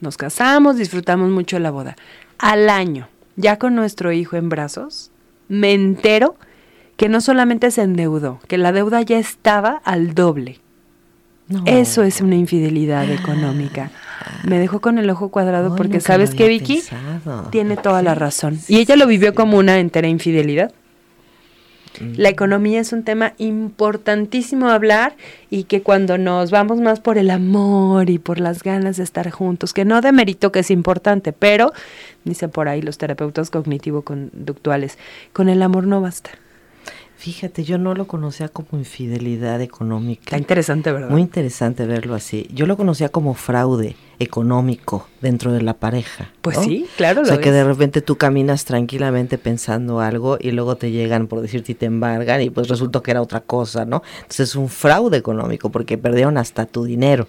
[0.00, 1.96] Nos casamos, disfrutamos mucho la boda.
[2.38, 5.10] Al año, ya con nuestro hijo en brazos,
[5.48, 6.36] me entero
[6.96, 10.60] que no solamente se endeudó, que la deuda ya estaba al doble.
[11.64, 13.90] Eso es una infidelidad económica.
[14.44, 16.82] Me dejó con el ojo cuadrado porque sabes que Vicky
[17.50, 18.58] tiene toda la razón.
[18.68, 20.72] y ella lo vivió como una entera infidelidad.
[22.16, 25.16] La economía es un tema importantísimo hablar
[25.50, 29.30] y que cuando nos vamos más por el amor y por las ganas de estar
[29.30, 31.72] juntos, que no de mérito que es importante, pero,
[32.24, 34.98] dicen por ahí los terapeutas cognitivo-conductuales,
[35.32, 36.30] con el amor no basta.
[37.18, 40.22] Fíjate, yo no lo conocía como infidelidad económica.
[40.22, 41.10] Está interesante, ¿verdad?
[41.10, 42.48] Muy interesante verlo así.
[42.54, 46.30] Yo lo conocía como fraude económico dentro de la pareja.
[46.42, 47.22] Pues sí, claro.
[47.22, 51.40] O sea, que de repente tú caminas tranquilamente pensando algo y luego te llegan, por
[51.40, 54.04] decirte, y te embargan y pues resulta que era otra cosa, ¿no?
[54.18, 57.26] Entonces es un fraude económico porque perdieron hasta tu dinero.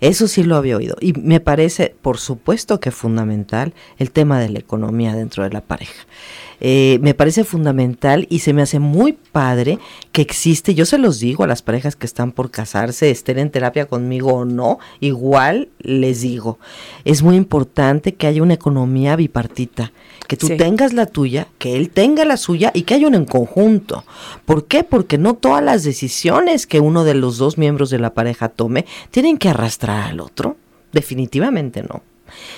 [0.00, 0.96] Eso sí lo había oído.
[1.00, 5.62] Y me parece, por supuesto que fundamental el tema de la economía dentro de la
[5.62, 6.04] pareja.
[6.60, 9.78] Eh, me parece fundamental y se me hace muy padre
[10.12, 13.50] que existe, yo se los digo a las parejas que están por casarse, estén en
[13.50, 16.58] terapia conmigo o no, igual les digo,
[17.04, 19.92] es muy importante que haya una economía bipartita,
[20.28, 23.24] que tú tengas la tuya, que él tenga la suya y que haya un en
[23.24, 24.04] conjunto.
[24.44, 24.84] ¿Por qué?
[24.84, 28.84] Porque no todas las decisiones que uno de los dos miembros de la pareja tome
[29.10, 30.56] tienen que arrastrar al otro.
[30.92, 32.02] Definitivamente no.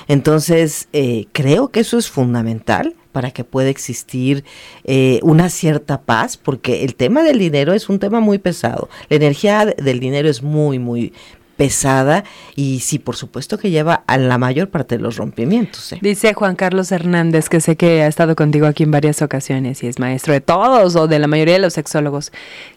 [0.07, 4.45] Entonces, eh, creo que eso es fundamental para que pueda existir
[4.85, 8.89] eh, una cierta paz, porque el tema del dinero es un tema muy pesado.
[9.09, 11.13] La energía del dinero es muy, muy
[11.57, 12.25] pesada
[12.57, 15.93] y sí, por supuesto que lleva a la mayor parte de los rompimientos.
[15.93, 15.99] ¿eh?
[16.01, 19.87] Dice Juan Carlos Hernández, que sé que ha estado contigo aquí en varias ocasiones y
[19.87, 22.33] es maestro de todos o de la mayoría de los sexólogos.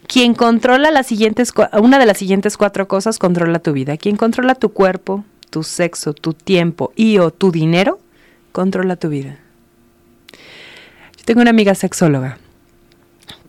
[0.07, 3.97] Quien controla las siguientes, una de las siguientes cuatro cosas controla tu vida.
[3.97, 7.99] Quien controla tu cuerpo, tu sexo, tu tiempo y o tu dinero,
[8.51, 9.39] controla tu vida.
[11.25, 12.37] Tengo una amiga sexóloga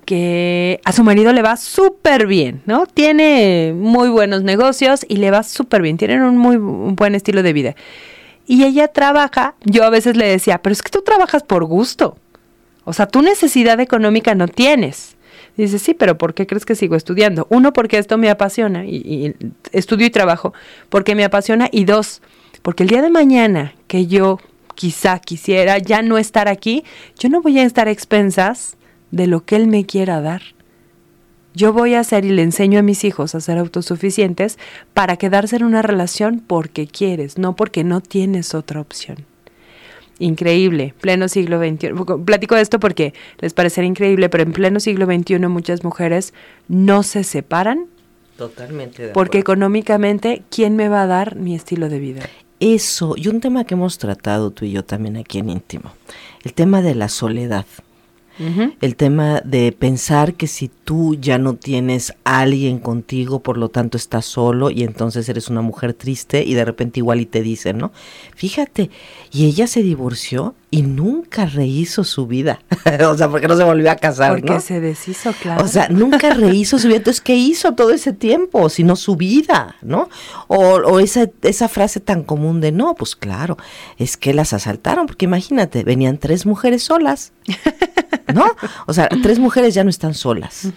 [0.06, 2.86] que a su marido le va súper bien, ¿no?
[2.86, 7.52] Tiene muy buenos negocios y le va súper bien, tienen un muy buen estilo de
[7.52, 7.76] vida.
[8.46, 12.16] Y ella trabaja, yo a veces le decía, pero es que tú trabajas por gusto.
[12.84, 15.16] O sea, tu necesidad económica no tienes.
[15.56, 17.48] dice, sí, pero ¿por qué crees que sigo estudiando?
[17.50, 19.34] Uno, porque esto me apasiona y,
[19.72, 20.54] estudio y trabajo
[20.88, 21.68] porque me apasiona.
[21.72, 22.22] Y dos,
[22.62, 24.38] porque el día de mañana que yo
[24.76, 26.84] quizá quisiera ya no estar aquí,
[27.18, 28.76] yo no voy a estar expensas
[29.10, 30.42] de lo que Él me quiera dar.
[31.54, 34.58] Yo voy a hacer y le enseño a mis hijos a ser autosuficientes
[34.92, 39.24] para quedarse en una relación porque quieres, no porque no tienes otra opción.
[40.18, 41.92] Increíble, pleno siglo XXI.
[42.24, 46.34] Platico de esto porque les parecerá increíble, pero en pleno siglo XXI muchas mujeres
[46.68, 47.86] no se separan.
[48.36, 49.08] Totalmente.
[49.14, 52.20] porque económicamente, ¿quién me va a dar mi estilo de vida?
[52.60, 55.92] Eso y un tema que hemos tratado tú y yo también aquí en íntimo,
[56.42, 57.66] el tema de la soledad.
[58.82, 63.70] El tema de pensar que si tú ya no tienes a alguien contigo, por lo
[63.70, 67.40] tanto estás solo y entonces eres una mujer triste y de repente igual y te
[67.40, 67.92] dicen, ¿no?
[68.34, 68.90] Fíjate,
[69.32, 72.60] y ella se divorció y nunca rehizo su vida.
[73.08, 75.64] o sea, porque no se volvió a casar, porque se deshizo, claro.
[75.64, 76.98] O sea, nunca rehizo su vida.
[76.98, 78.68] Entonces, ¿qué hizo todo ese tiempo?
[78.68, 80.10] Si no su vida, ¿no?
[80.48, 83.56] O, o esa, esa frase tan común de, no, pues claro,
[83.96, 87.32] es que las asaltaron, porque imagínate, venían tres mujeres solas.
[88.34, 88.44] ¿no?
[88.86, 90.68] O sea, tres mujeres ya no están solas.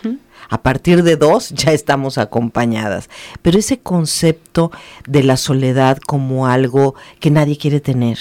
[0.50, 3.10] A partir de dos ya estamos acompañadas.
[3.42, 4.72] Pero ese concepto
[5.08, 8.18] de la soledad como algo que nadie quiere tener,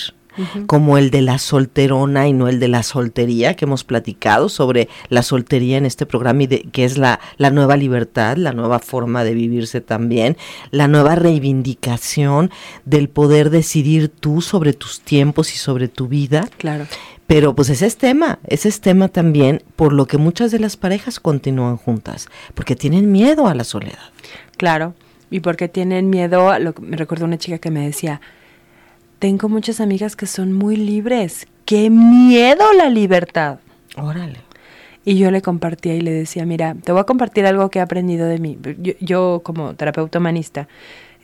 [0.66, 4.88] como el de la solterona y no el de la soltería, que hemos platicado sobre
[5.08, 8.78] la soltería en este programa y de, que es la, la nueva libertad, la nueva
[8.78, 10.36] forma de vivirse también,
[10.70, 12.50] la nueva reivindicación
[12.84, 16.48] del poder decidir tú sobre tus tiempos y sobre tu vida.
[16.58, 16.86] Claro.
[17.26, 20.78] Pero pues ese es tema, ese es tema también por lo que muchas de las
[20.78, 23.98] parejas continúan juntas, porque tienen miedo a la soledad.
[24.56, 24.94] Claro,
[25.30, 28.22] y porque tienen miedo, a lo me recuerdo una chica que me decía,
[29.18, 33.58] tengo muchas amigas que son muy libres, qué miedo la libertad.
[33.96, 34.40] Órale.
[35.04, 37.82] Y yo le compartía y le decía, mira, te voy a compartir algo que he
[37.82, 38.58] aprendido de mí.
[38.78, 40.68] Yo, yo como terapeuta humanista,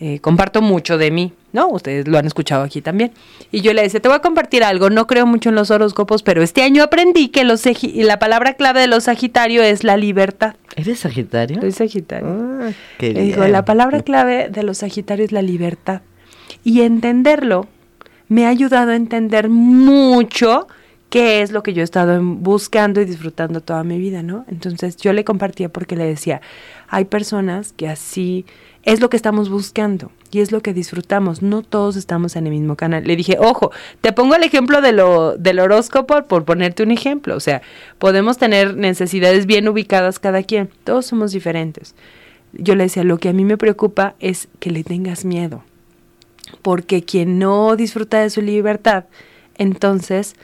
[0.00, 1.68] eh, comparto mucho de mí, ¿no?
[1.68, 3.12] Ustedes lo han escuchado aquí también.
[3.52, 6.22] Y yo le decía, te voy a compartir algo, no creo mucho en los horóscopos,
[6.22, 7.62] pero este año aprendí que los
[7.94, 10.54] la palabra clave de los Sagitario es la libertad.
[10.74, 11.60] ¿Eres Sagitario?
[11.60, 12.26] Soy Sagitario.
[12.28, 16.02] Ah, qué digo, la palabra clave de los Sagitarios es la libertad.
[16.64, 17.68] Y entenderlo
[18.28, 20.66] me ha ayudado a entender mucho
[21.10, 24.44] qué es lo que yo he estado buscando y disfrutando toda mi vida, ¿no?
[24.48, 26.40] Entonces yo le compartía porque le decía,
[26.88, 28.44] hay personas que así
[28.82, 31.40] es lo que estamos buscando y es lo que disfrutamos.
[31.40, 33.04] No todos estamos en el mismo canal.
[33.04, 37.36] Le dije, ojo, te pongo el ejemplo de lo, del horóscopo por ponerte un ejemplo.
[37.36, 37.62] O sea,
[37.98, 40.68] podemos tener necesidades bien ubicadas cada quien.
[40.82, 41.94] Todos somos diferentes.
[42.52, 45.62] Yo le decía, lo que a mí me preocupa es que le tengas miedo.
[46.62, 49.04] Porque quien no disfruta de su libertad,
[49.56, 50.36] entonces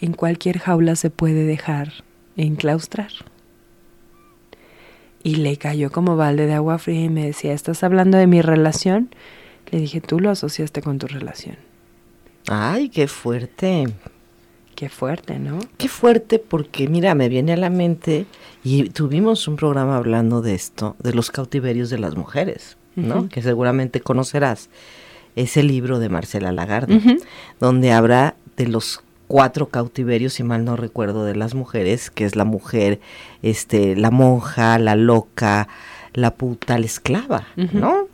[0.00, 2.04] en cualquier jaula se puede dejar
[2.36, 3.10] enclaustrar
[5.24, 8.42] y le cayó como balde de agua fría y me decía, ¿estás hablando de mi
[8.42, 9.08] relación?
[9.70, 11.56] Le dije, tú lo asociaste con tu relación.
[12.46, 13.86] Ay, qué fuerte.
[14.76, 15.60] Qué fuerte, ¿no?
[15.78, 18.26] Qué fuerte porque, mira, me viene a la mente,
[18.62, 23.28] y tuvimos un programa hablando de esto, de los cautiverios de las mujeres, ¿no?
[23.30, 24.68] Que seguramente conocerás.
[25.36, 27.18] Ese libro de Marcela Lagarde,
[27.60, 32.36] donde habla de los cuatro cautiverios, si mal no recuerdo, de las mujeres, que es
[32.36, 33.00] la mujer,
[33.42, 35.68] este, la monja, la loca,
[36.12, 38.08] la puta, la esclava, ¿no?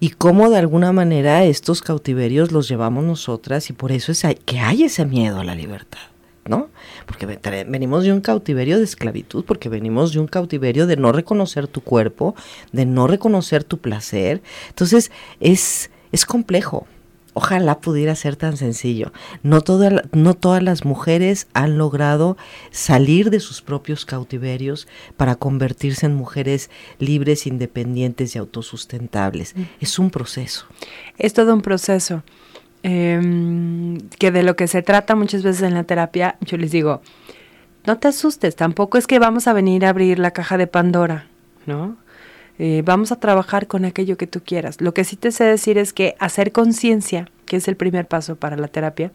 [0.00, 4.60] Y cómo de alguna manera estos cautiverios los llevamos nosotras y por eso es que
[4.60, 5.98] hay ese miedo a la libertad,
[6.44, 6.68] ¿no?
[7.06, 7.26] Porque
[7.66, 11.80] venimos de un cautiverio de esclavitud, porque venimos de un cautiverio de no reconocer tu
[11.80, 12.36] cuerpo,
[12.70, 14.40] de no reconocer tu placer.
[14.68, 16.86] Entonces es, es complejo,
[17.40, 19.12] Ojalá pudiera ser tan sencillo.
[19.44, 19.62] No,
[20.10, 22.36] no todas las mujeres han logrado
[22.72, 26.68] salir de sus propios cautiverios para convertirse en mujeres
[26.98, 29.54] libres, independientes y autosustentables.
[29.78, 30.66] Es un proceso.
[31.16, 32.24] Es todo un proceso.
[32.82, 37.02] Em, que de lo que se trata muchas veces en la terapia, yo les digo,
[37.86, 41.26] no te asustes, tampoco es que vamos a venir a abrir la caja de Pandora,
[41.66, 41.96] ¿no?
[42.58, 44.80] Eh, vamos a trabajar con aquello que tú quieras.
[44.80, 48.36] Lo que sí te sé decir es que hacer conciencia, que es el primer paso
[48.36, 49.12] para la terapia,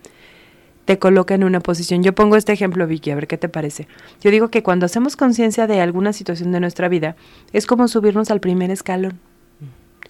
[0.86, 2.04] te coloca en una posición.
[2.04, 3.88] Yo pongo este ejemplo, Vicky, a ver qué te parece.
[4.22, 7.16] Yo digo que cuando hacemos conciencia de alguna situación de nuestra vida,
[7.52, 9.20] es como subirnos al primer escalón.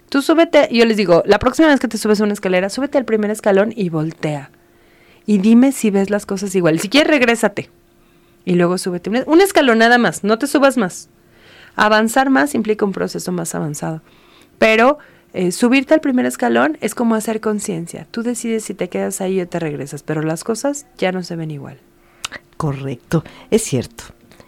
[0.09, 2.99] Tú súbete, yo les digo, la próxima vez que te subes a una escalera, súbete
[2.99, 4.51] al primer escalón y voltea.
[5.25, 6.79] Y dime si ves las cosas igual.
[6.79, 7.69] Si quieres, regrésate.
[8.45, 9.09] Y luego súbete.
[9.25, 11.09] Un escalón nada más, no te subas más.
[11.75, 14.01] Avanzar más implica un proceso más avanzado.
[14.57, 14.97] Pero
[15.33, 18.07] eh, subirte al primer escalón es como hacer conciencia.
[18.11, 21.35] Tú decides si te quedas ahí o te regresas, pero las cosas ya no se
[21.35, 21.79] ven igual.
[22.57, 24.03] Correcto, es cierto.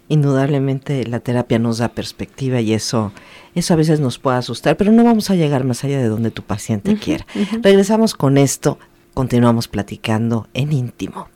[0.07, 3.11] Indudablemente la terapia nos da perspectiva y eso,
[3.55, 6.29] eso a veces nos puede asustar, pero no vamos a llegar más allá de donde
[6.29, 7.25] tu paciente quiera.
[7.63, 8.77] Regresamos con esto,
[9.15, 11.27] continuamos platicando en íntimo.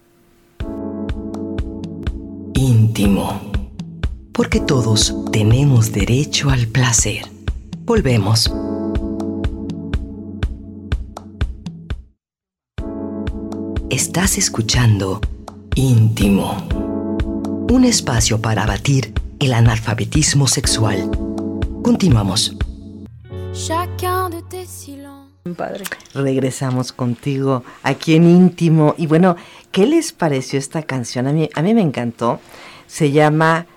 [2.53, 3.48] Íntimo
[4.39, 7.25] porque todos tenemos derecho al placer.
[7.79, 8.49] Volvemos.
[13.89, 15.19] Estás escuchando
[15.75, 16.55] Íntimo,
[17.69, 21.11] un espacio para abatir el analfabetismo sexual.
[21.83, 22.55] Continuamos.
[25.57, 25.83] Padre.
[26.13, 28.95] Regresamos contigo aquí en Íntimo.
[28.97, 29.35] Y bueno,
[29.73, 31.27] ¿qué les pareció esta canción?
[31.27, 32.39] A mí, a mí me encantó.
[32.87, 33.67] Se llama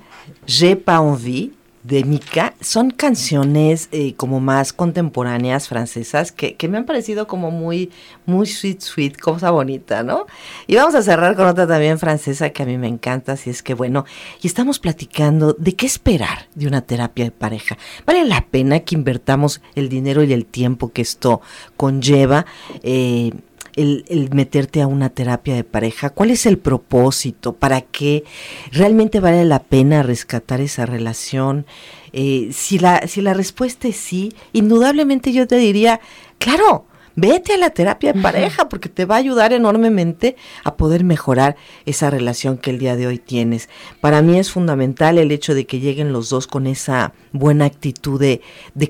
[0.47, 1.53] J'ai pas envie
[1.85, 7.91] de Mika son canciones eh, como más contemporáneas francesas que, me han parecido como muy,
[8.25, 10.27] muy sweet, sweet, cosa bonita, ¿no?
[10.67, 13.63] Y vamos a cerrar con otra también francesa que a mí me encanta, así es
[13.63, 14.05] que bueno,
[14.41, 17.77] y estamos platicando de qué esperar de una terapia de pareja.
[18.07, 21.41] ¿Vale la pena que invertamos el dinero y el tiempo que esto
[21.77, 22.47] conlleva?
[22.83, 23.33] Eh,
[23.77, 26.11] el, meterte a una terapia de pareja?
[26.11, 27.53] ¿Cuál es el propósito?
[27.55, 28.25] ¿Para qué
[28.71, 31.67] realmente vale la pena rescatar esa relación?
[32.13, 36.01] Eh, si, la, si la respuesta es sí, indudablemente yo te diría,
[36.39, 41.05] claro, vete a la terapia de pareja porque te va a ayudar enormemente a poder
[41.05, 43.69] mejorar esa relación que el día de hoy tienes.
[44.01, 48.21] Para mí es fundamental el hecho de que lleguen los dos con esa buena actitud
[48.21, 48.41] de,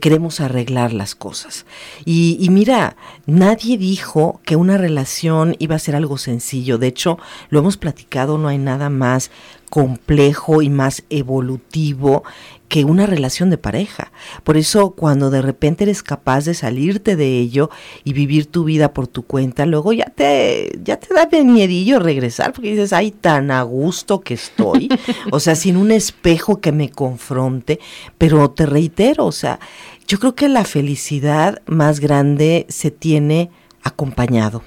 [0.00, 1.66] queremos arreglar las cosas.
[2.04, 6.78] Y, y mira, nadie dijo que una relación iba a ser algo sencillo.
[6.78, 7.18] De hecho,
[7.50, 9.30] lo hemos platicado, no hay nada más
[9.72, 12.24] complejo y más evolutivo
[12.68, 14.11] que una relación de pareja.
[14.44, 17.70] Por eso cuando de repente eres capaz de salirte de ello
[18.04, 22.52] y vivir tu vida por tu cuenta, luego ya te, ya te da miedillo regresar
[22.52, 24.88] porque dices, ay, tan a gusto que estoy.
[25.30, 27.80] o sea, sin un espejo que me confronte.
[28.18, 29.58] Pero te reitero, o sea,
[30.06, 33.50] Yo creo que la felicidad más grande se tiene
[33.82, 34.62] acompañado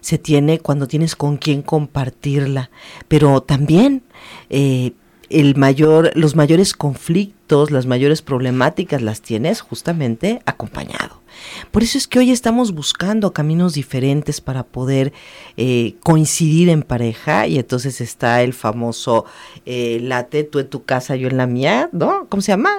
[0.00, 2.70] se tiene cuando tienes con quién compartirla,
[3.08, 4.02] pero también
[4.50, 4.92] eh,
[5.32, 11.22] el mayor, los mayores conflictos, las mayores problemáticas las tienes justamente acompañado.
[11.70, 15.12] Por eso es que hoy estamos buscando caminos diferentes para poder
[15.56, 19.24] eh, coincidir en pareja y entonces está el famoso
[19.66, 22.26] eh, late, tú en tu casa, yo en la mía, ¿no?
[22.28, 22.70] ¿Cómo se llama?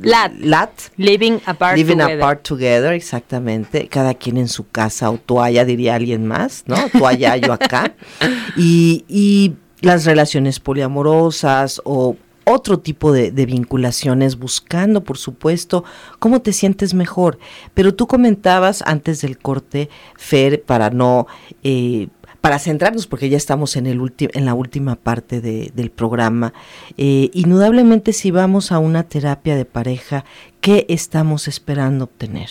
[0.00, 0.32] Lat.
[0.38, 0.70] Lat.
[0.96, 2.22] Living apart Living together.
[2.22, 3.88] apart together, exactamente.
[3.88, 6.76] Cada quien en su casa o toalla, diría alguien más, ¿no?
[6.90, 7.94] Tú allá, yo acá.
[8.56, 15.84] Y, y las relaciones poliamorosas o otro tipo de, vinculaciones, buscando, por supuesto,
[16.18, 17.38] cómo te sientes mejor.
[17.74, 21.26] Pero tú comentabas antes del corte, Fer, para no...
[21.62, 22.08] Eh,
[22.40, 26.54] para centrarnos, porque ya estamos en, el en la última parte de, del programa,
[26.96, 30.24] eh, indudablemente si vamos a una terapia de pareja,
[30.62, 32.48] ¿qué estamos esperando obtener?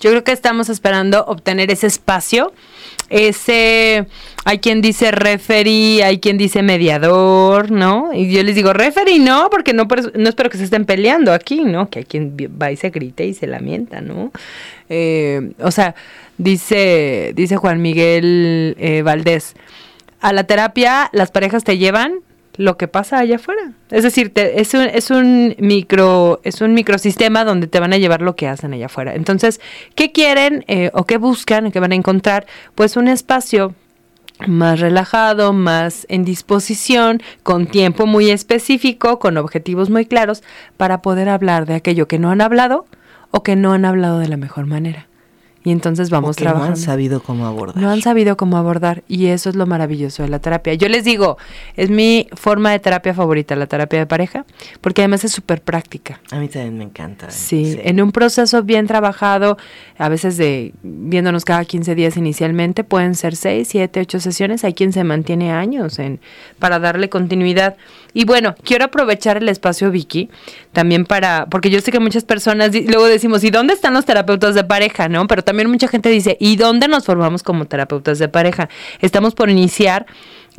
[0.00, 2.54] Yo creo que estamos esperando obtener ese espacio,
[3.10, 4.06] ese,
[4.44, 8.12] hay quien dice referee, hay quien dice mediador, ¿no?
[8.12, 11.64] Y yo les digo referee, no, porque no, no espero que se estén peleando aquí,
[11.64, 11.88] ¿no?
[11.88, 14.32] Que hay quien va y se grite y se lamenta, ¿no?
[14.88, 15.94] Eh, o sea,
[16.36, 19.54] dice, dice Juan Miguel eh, Valdés,
[20.20, 22.20] a la terapia las parejas te llevan
[22.58, 23.72] lo que pasa allá afuera.
[23.90, 27.98] Es decir, te, es, un, es un micro, es un microsistema donde te van a
[27.98, 29.14] llevar lo que hacen allá afuera.
[29.14, 29.60] Entonces,
[29.94, 32.46] ¿qué quieren eh, o qué buscan, qué van a encontrar?
[32.74, 33.74] Pues un espacio
[34.46, 40.42] más relajado, más en disposición, con tiempo muy específico, con objetivos muy claros,
[40.76, 42.86] para poder hablar de aquello que no han hablado
[43.30, 45.06] o que no han hablado de la mejor manera.
[45.64, 46.70] Y entonces vamos o que trabajando.
[46.70, 47.82] No han sabido cómo abordar.
[47.82, 49.02] No han sabido cómo abordar.
[49.08, 50.74] Y eso es lo maravilloso de la terapia.
[50.74, 51.36] Yo les digo,
[51.76, 54.46] es mi forma de terapia favorita, la terapia de pareja,
[54.80, 56.20] porque además es súper práctica.
[56.30, 57.30] A mí también me encanta.
[57.30, 59.58] Sí, sí, en un proceso bien trabajado,
[59.98, 64.64] a veces de viéndonos cada 15 días inicialmente, pueden ser 6, 7, 8 sesiones.
[64.64, 66.20] Hay quien se mantiene años en,
[66.58, 67.76] para darle continuidad.
[68.14, 70.30] Y bueno, quiero aprovechar el espacio, Vicky,
[70.72, 74.54] también para, porque yo sé que muchas personas luego decimos, ¿y dónde están los terapeutas
[74.54, 75.08] de pareja?
[75.08, 75.26] ¿No?
[75.26, 78.68] Pero también mucha gente dice, ¿y dónde nos formamos como terapeutas de pareja?
[79.00, 80.06] Estamos por iniciar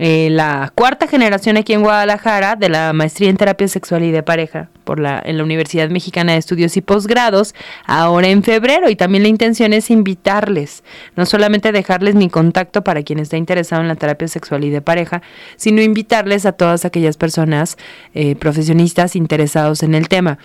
[0.01, 4.23] eh, la cuarta generación aquí en Guadalajara de la maestría en terapia sexual y de
[4.23, 7.53] pareja por la, en la Universidad Mexicana de Estudios y Posgrados,
[7.85, 8.89] ahora en febrero.
[8.89, 10.85] Y también la intención es invitarles,
[11.17, 14.81] no solamente dejarles mi contacto para quien está interesado en la terapia sexual y de
[14.81, 15.21] pareja,
[15.57, 17.77] sino invitarles a todas aquellas personas
[18.13, 20.37] eh, profesionistas interesados en el tema.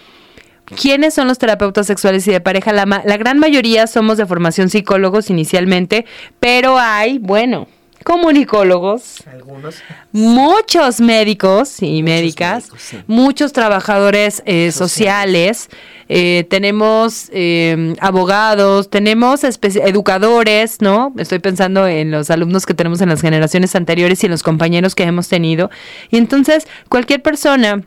[0.65, 2.73] ¿Quiénes son los terapeutas sexuales y de pareja?
[2.73, 6.07] La, la, gran mayoría somos de formación psicólogos inicialmente,
[6.41, 7.69] pero hay, bueno,
[8.05, 9.77] comunicólogos, algunos,
[10.13, 12.99] muchos médicos y muchos médicas, médicos, sí.
[13.07, 15.71] muchos trabajadores eh, sociales,
[16.09, 21.15] eh, tenemos eh, abogados, tenemos educadores, ¿no?
[21.17, 24.95] Estoy pensando en los alumnos que tenemos en las generaciones anteriores y en los compañeros
[24.95, 25.71] que hemos tenido.
[26.11, 27.83] Y entonces, cualquier persona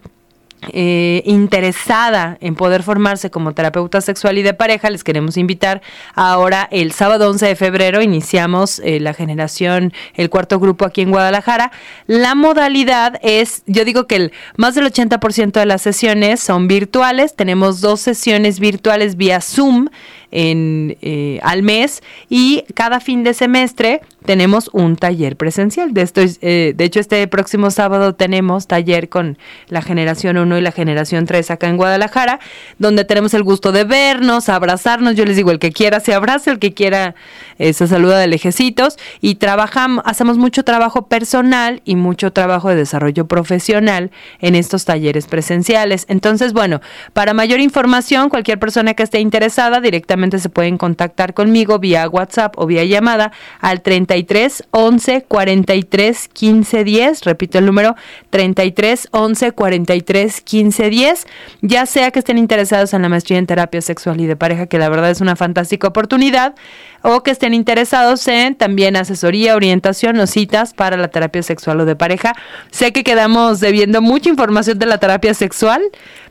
[0.74, 5.82] eh, interesada en poder formarse como terapeuta sexual y de pareja, les queremos invitar
[6.16, 11.12] ahora el sábado 11 de febrero iniciamos eh, la generación, el cuarto grupo aquí en
[11.12, 11.72] Guadalajara.
[12.08, 17.36] La modalidad es, yo digo que el más del 80% de las sesiones son virtuales,
[17.36, 19.90] tenemos dos sesiones virtuales vía Zoom
[20.32, 25.94] eh, al mes y cada fin de semestre tenemos un taller presencial.
[25.94, 29.38] De, esto, eh, de hecho, este próximo sábado tenemos taller con
[29.70, 32.40] la generación 1 y la generación 3 acá en Guadalajara,
[32.78, 35.16] donde tenemos el gusto de vernos, abrazarnos.
[35.16, 37.16] Yo les digo, el que quiera se abraza, el que quiera
[37.58, 42.76] eh, se saluda de lejecitos y trabajamos, hacemos mucho trabajo personal y mucho trabajo de
[42.76, 44.12] desarrollo profesional
[44.42, 46.06] en estos talleres presenciales.
[46.10, 46.82] Entonces, bueno,
[47.14, 52.54] para mayor información, cualquier persona que esté interesada directamente se pueden contactar conmigo vía WhatsApp
[52.58, 57.24] o vía llamada al 33 11 43 15 10.
[57.24, 57.96] Repito el número
[58.30, 61.28] 33 11 43 15 10.
[61.62, 64.80] Ya sea que estén interesados en la maestría en terapia sexual y de pareja, que
[64.80, 66.56] la verdad es una fantástica oportunidad,
[67.02, 71.86] o que estén interesados en también asesoría, orientación o citas para la terapia sexual o
[71.86, 72.34] de pareja.
[72.72, 75.82] Sé que quedamos debiendo mucha información de la terapia sexual.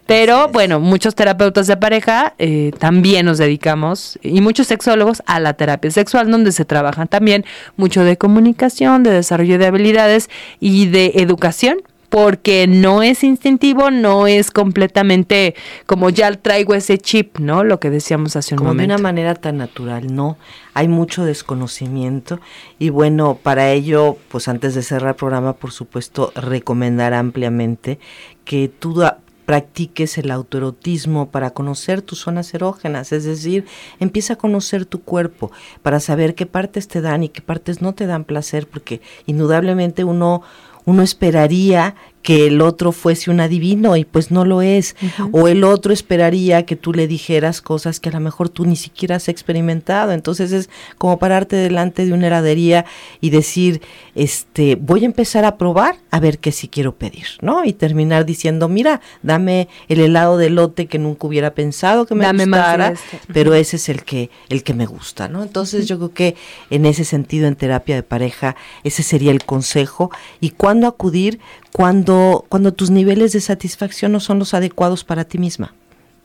[0.07, 5.55] Pero bueno, muchos terapeutas de pareja eh, también nos dedicamos, y muchos sexólogos, a la
[5.55, 7.45] terapia sexual, donde se trabaja también
[7.77, 10.31] mucho de comunicación, de desarrollo de habilidades
[10.61, 11.79] y de educación
[12.09, 15.55] porque no es instintivo, no es completamente
[15.87, 17.65] como ya traigo ese chip, ¿no?
[17.65, 18.89] Lo que decíamos hace un como momento.
[18.89, 20.39] de una manera tan natural, no.
[20.73, 22.41] Hay mucho desconocimiento
[22.79, 27.99] y bueno, para ello, pues antes de cerrar el programa, por supuesto, recomendar ampliamente
[28.45, 29.03] que tú
[29.47, 33.65] practiques el autoerotismo para conocer tus zonas erógenas, es decir,
[34.01, 37.95] empieza a conocer tu cuerpo para saber qué partes te dan y qué partes no
[37.95, 40.43] te dan placer, porque indudablemente uno
[40.87, 44.97] uno esperaría que el otro fuese un adivino y pues no lo es.
[45.31, 48.75] O el otro esperaría que tú le dijeras cosas que a lo mejor tú ni
[48.75, 50.11] siquiera has experimentado.
[50.11, 50.69] Entonces es
[50.99, 52.85] como pararte delante de una heladería
[53.21, 53.81] y decir,
[54.17, 57.65] este, voy a empezar a probar a ver qué sí quiero pedir, ¿no?
[57.65, 62.27] Y terminar diciendo, mira, dame el helado de lote que nunca hubiera pensado que me
[62.33, 63.21] gustara, este".
[63.33, 65.45] pero ese es el que, el que me gusta, ¿no?
[65.45, 66.35] Entonces yo creo que
[66.71, 70.11] en ese sentido, en terapia de pareja, ese sería el consejo.
[70.41, 71.39] Y cuándo acudir,
[71.77, 75.75] cuando, cuando tus niveles de satisfacción no son los adecuados para ti misma.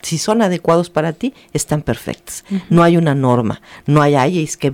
[0.00, 2.42] Si son adecuados para ti, están perfectos.
[2.70, 4.72] No hay una norma, no hay, ay, es que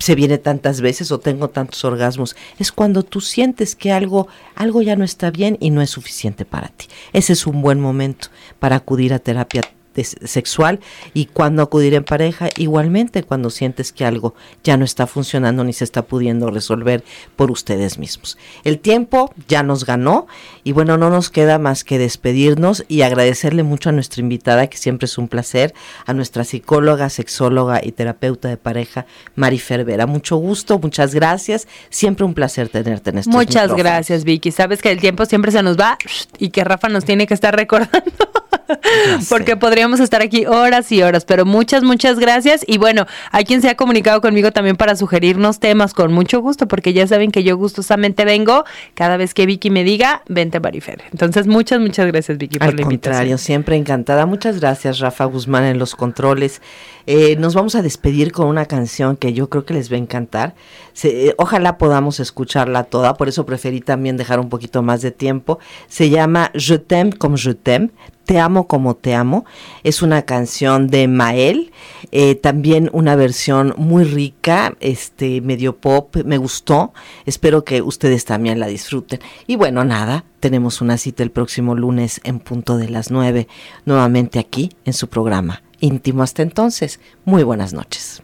[0.00, 2.34] se viene tantas veces o tengo tantos orgasmos.
[2.58, 6.44] Es cuando tú sientes que algo, algo ya no está bien y no es suficiente
[6.44, 6.86] para ti.
[7.12, 8.26] Ese es un buen momento
[8.58, 9.62] para acudir a terapia
[10.04, 10.80] sexual
[11.14, 14.34] y cuando acudir en pareja, igualmente cuando sientes que algo
[14.64, 17.04] ya no está funcionando ni se está pudiendo resolver
[17.36, 18.38] por ustedes mismos.
[18.64, 20.26] El tiempo ya nos ganó
[20.64, 24.76] y bueno, no nos queda más que despedirnos y agradecerle mucho a nuestra invitada, que
[24.76, 25.74] siempre es un placer,
[26.06, 30.06] a nuestra psicóloga, sexóloga y terapeuta de pareja, Mari Fervera.
[30.06, 34.50] Mucho gusto, muchas gracias, siempre un placer tenerte en estos Muchas gracias, Vicky.
[34.50, 35.98] Sabes que el tiempo siempre se nos va
[36.38, 38.47] y que Rafa nos tiene que estar recordando.
[39.28, 42.64] Porque podríamos estar aquí horas y horas, pero muchas, muchas gracias.
[42.66, 46.68] Y bueno, hay quien se ha comunicado conmigo también para sugerirnos temas con mucho gusto,
[46.68, 48.64] porque ya saben que yo gustosamente vengo
[48.94, 51.02] cada vez que Vicky me diga, vente Marifer.
[51.12, 53.12] Entonces, muchas, muchas gracias Vicky por Al la invitación.
[53.12, 54.26] contrario, siempre encantada.
[54.26, 56.60] Muchas gracias Rafa Guzmán en los controles.
[57.06, 59.98] Eh, nos vamos a despedir con una canción que yo creo que les va a
[59.98, 60.54] encantar.
[60.92, 65.10] Se, eh, ojalá podamos escucharla toda, por eso preferí también dejar un poquito más de
[65.10, 65.58] tiempo.
[65.88, 67.90] Se llama Je t'aime comme je t'aime.
[68.28, 69.46] Te amo como te amo.
[69.84, 71.72] Es una canción de Mael,
[72.12, 76.92] eh, también una versión muy rica, este medio pop, me gustó.
[77.24, 79.20] Espero que ustedes también la disfruten.
[79.46, 83.48] Y bueno, nada, tenemos una cita el próximo lunes en punto de las nueve,
[83.86, 87.00] nuevamente aquí en su programa íntimo hasta entonces.
[87.24, 88.22] Muy buenas noches.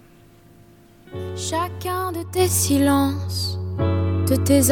[1.34, 2.68] Chacun de tes
[4.28, 4.68] de tes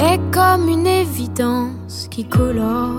[0.00, 2.98] est comme une évidence qui colore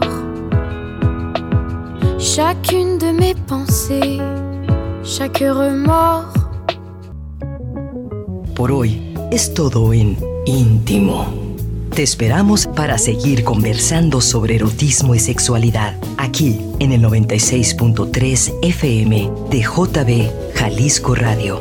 [2.20, 4.20] chacune de mes pensées,
[5.04, 6.34] chaque remords.
[8.56, 9.02] Por hoy
[9.32, 11.26] es todo en íntimo.
[11.94, 19.62] Te esperamos para seguir conversando sobre erotismo y sexualidad aquí en el 96.3 FM de
[19.62, 21.60] JB Jalisco Radio.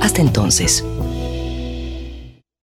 [0.00, 0.84] Hasta entonces.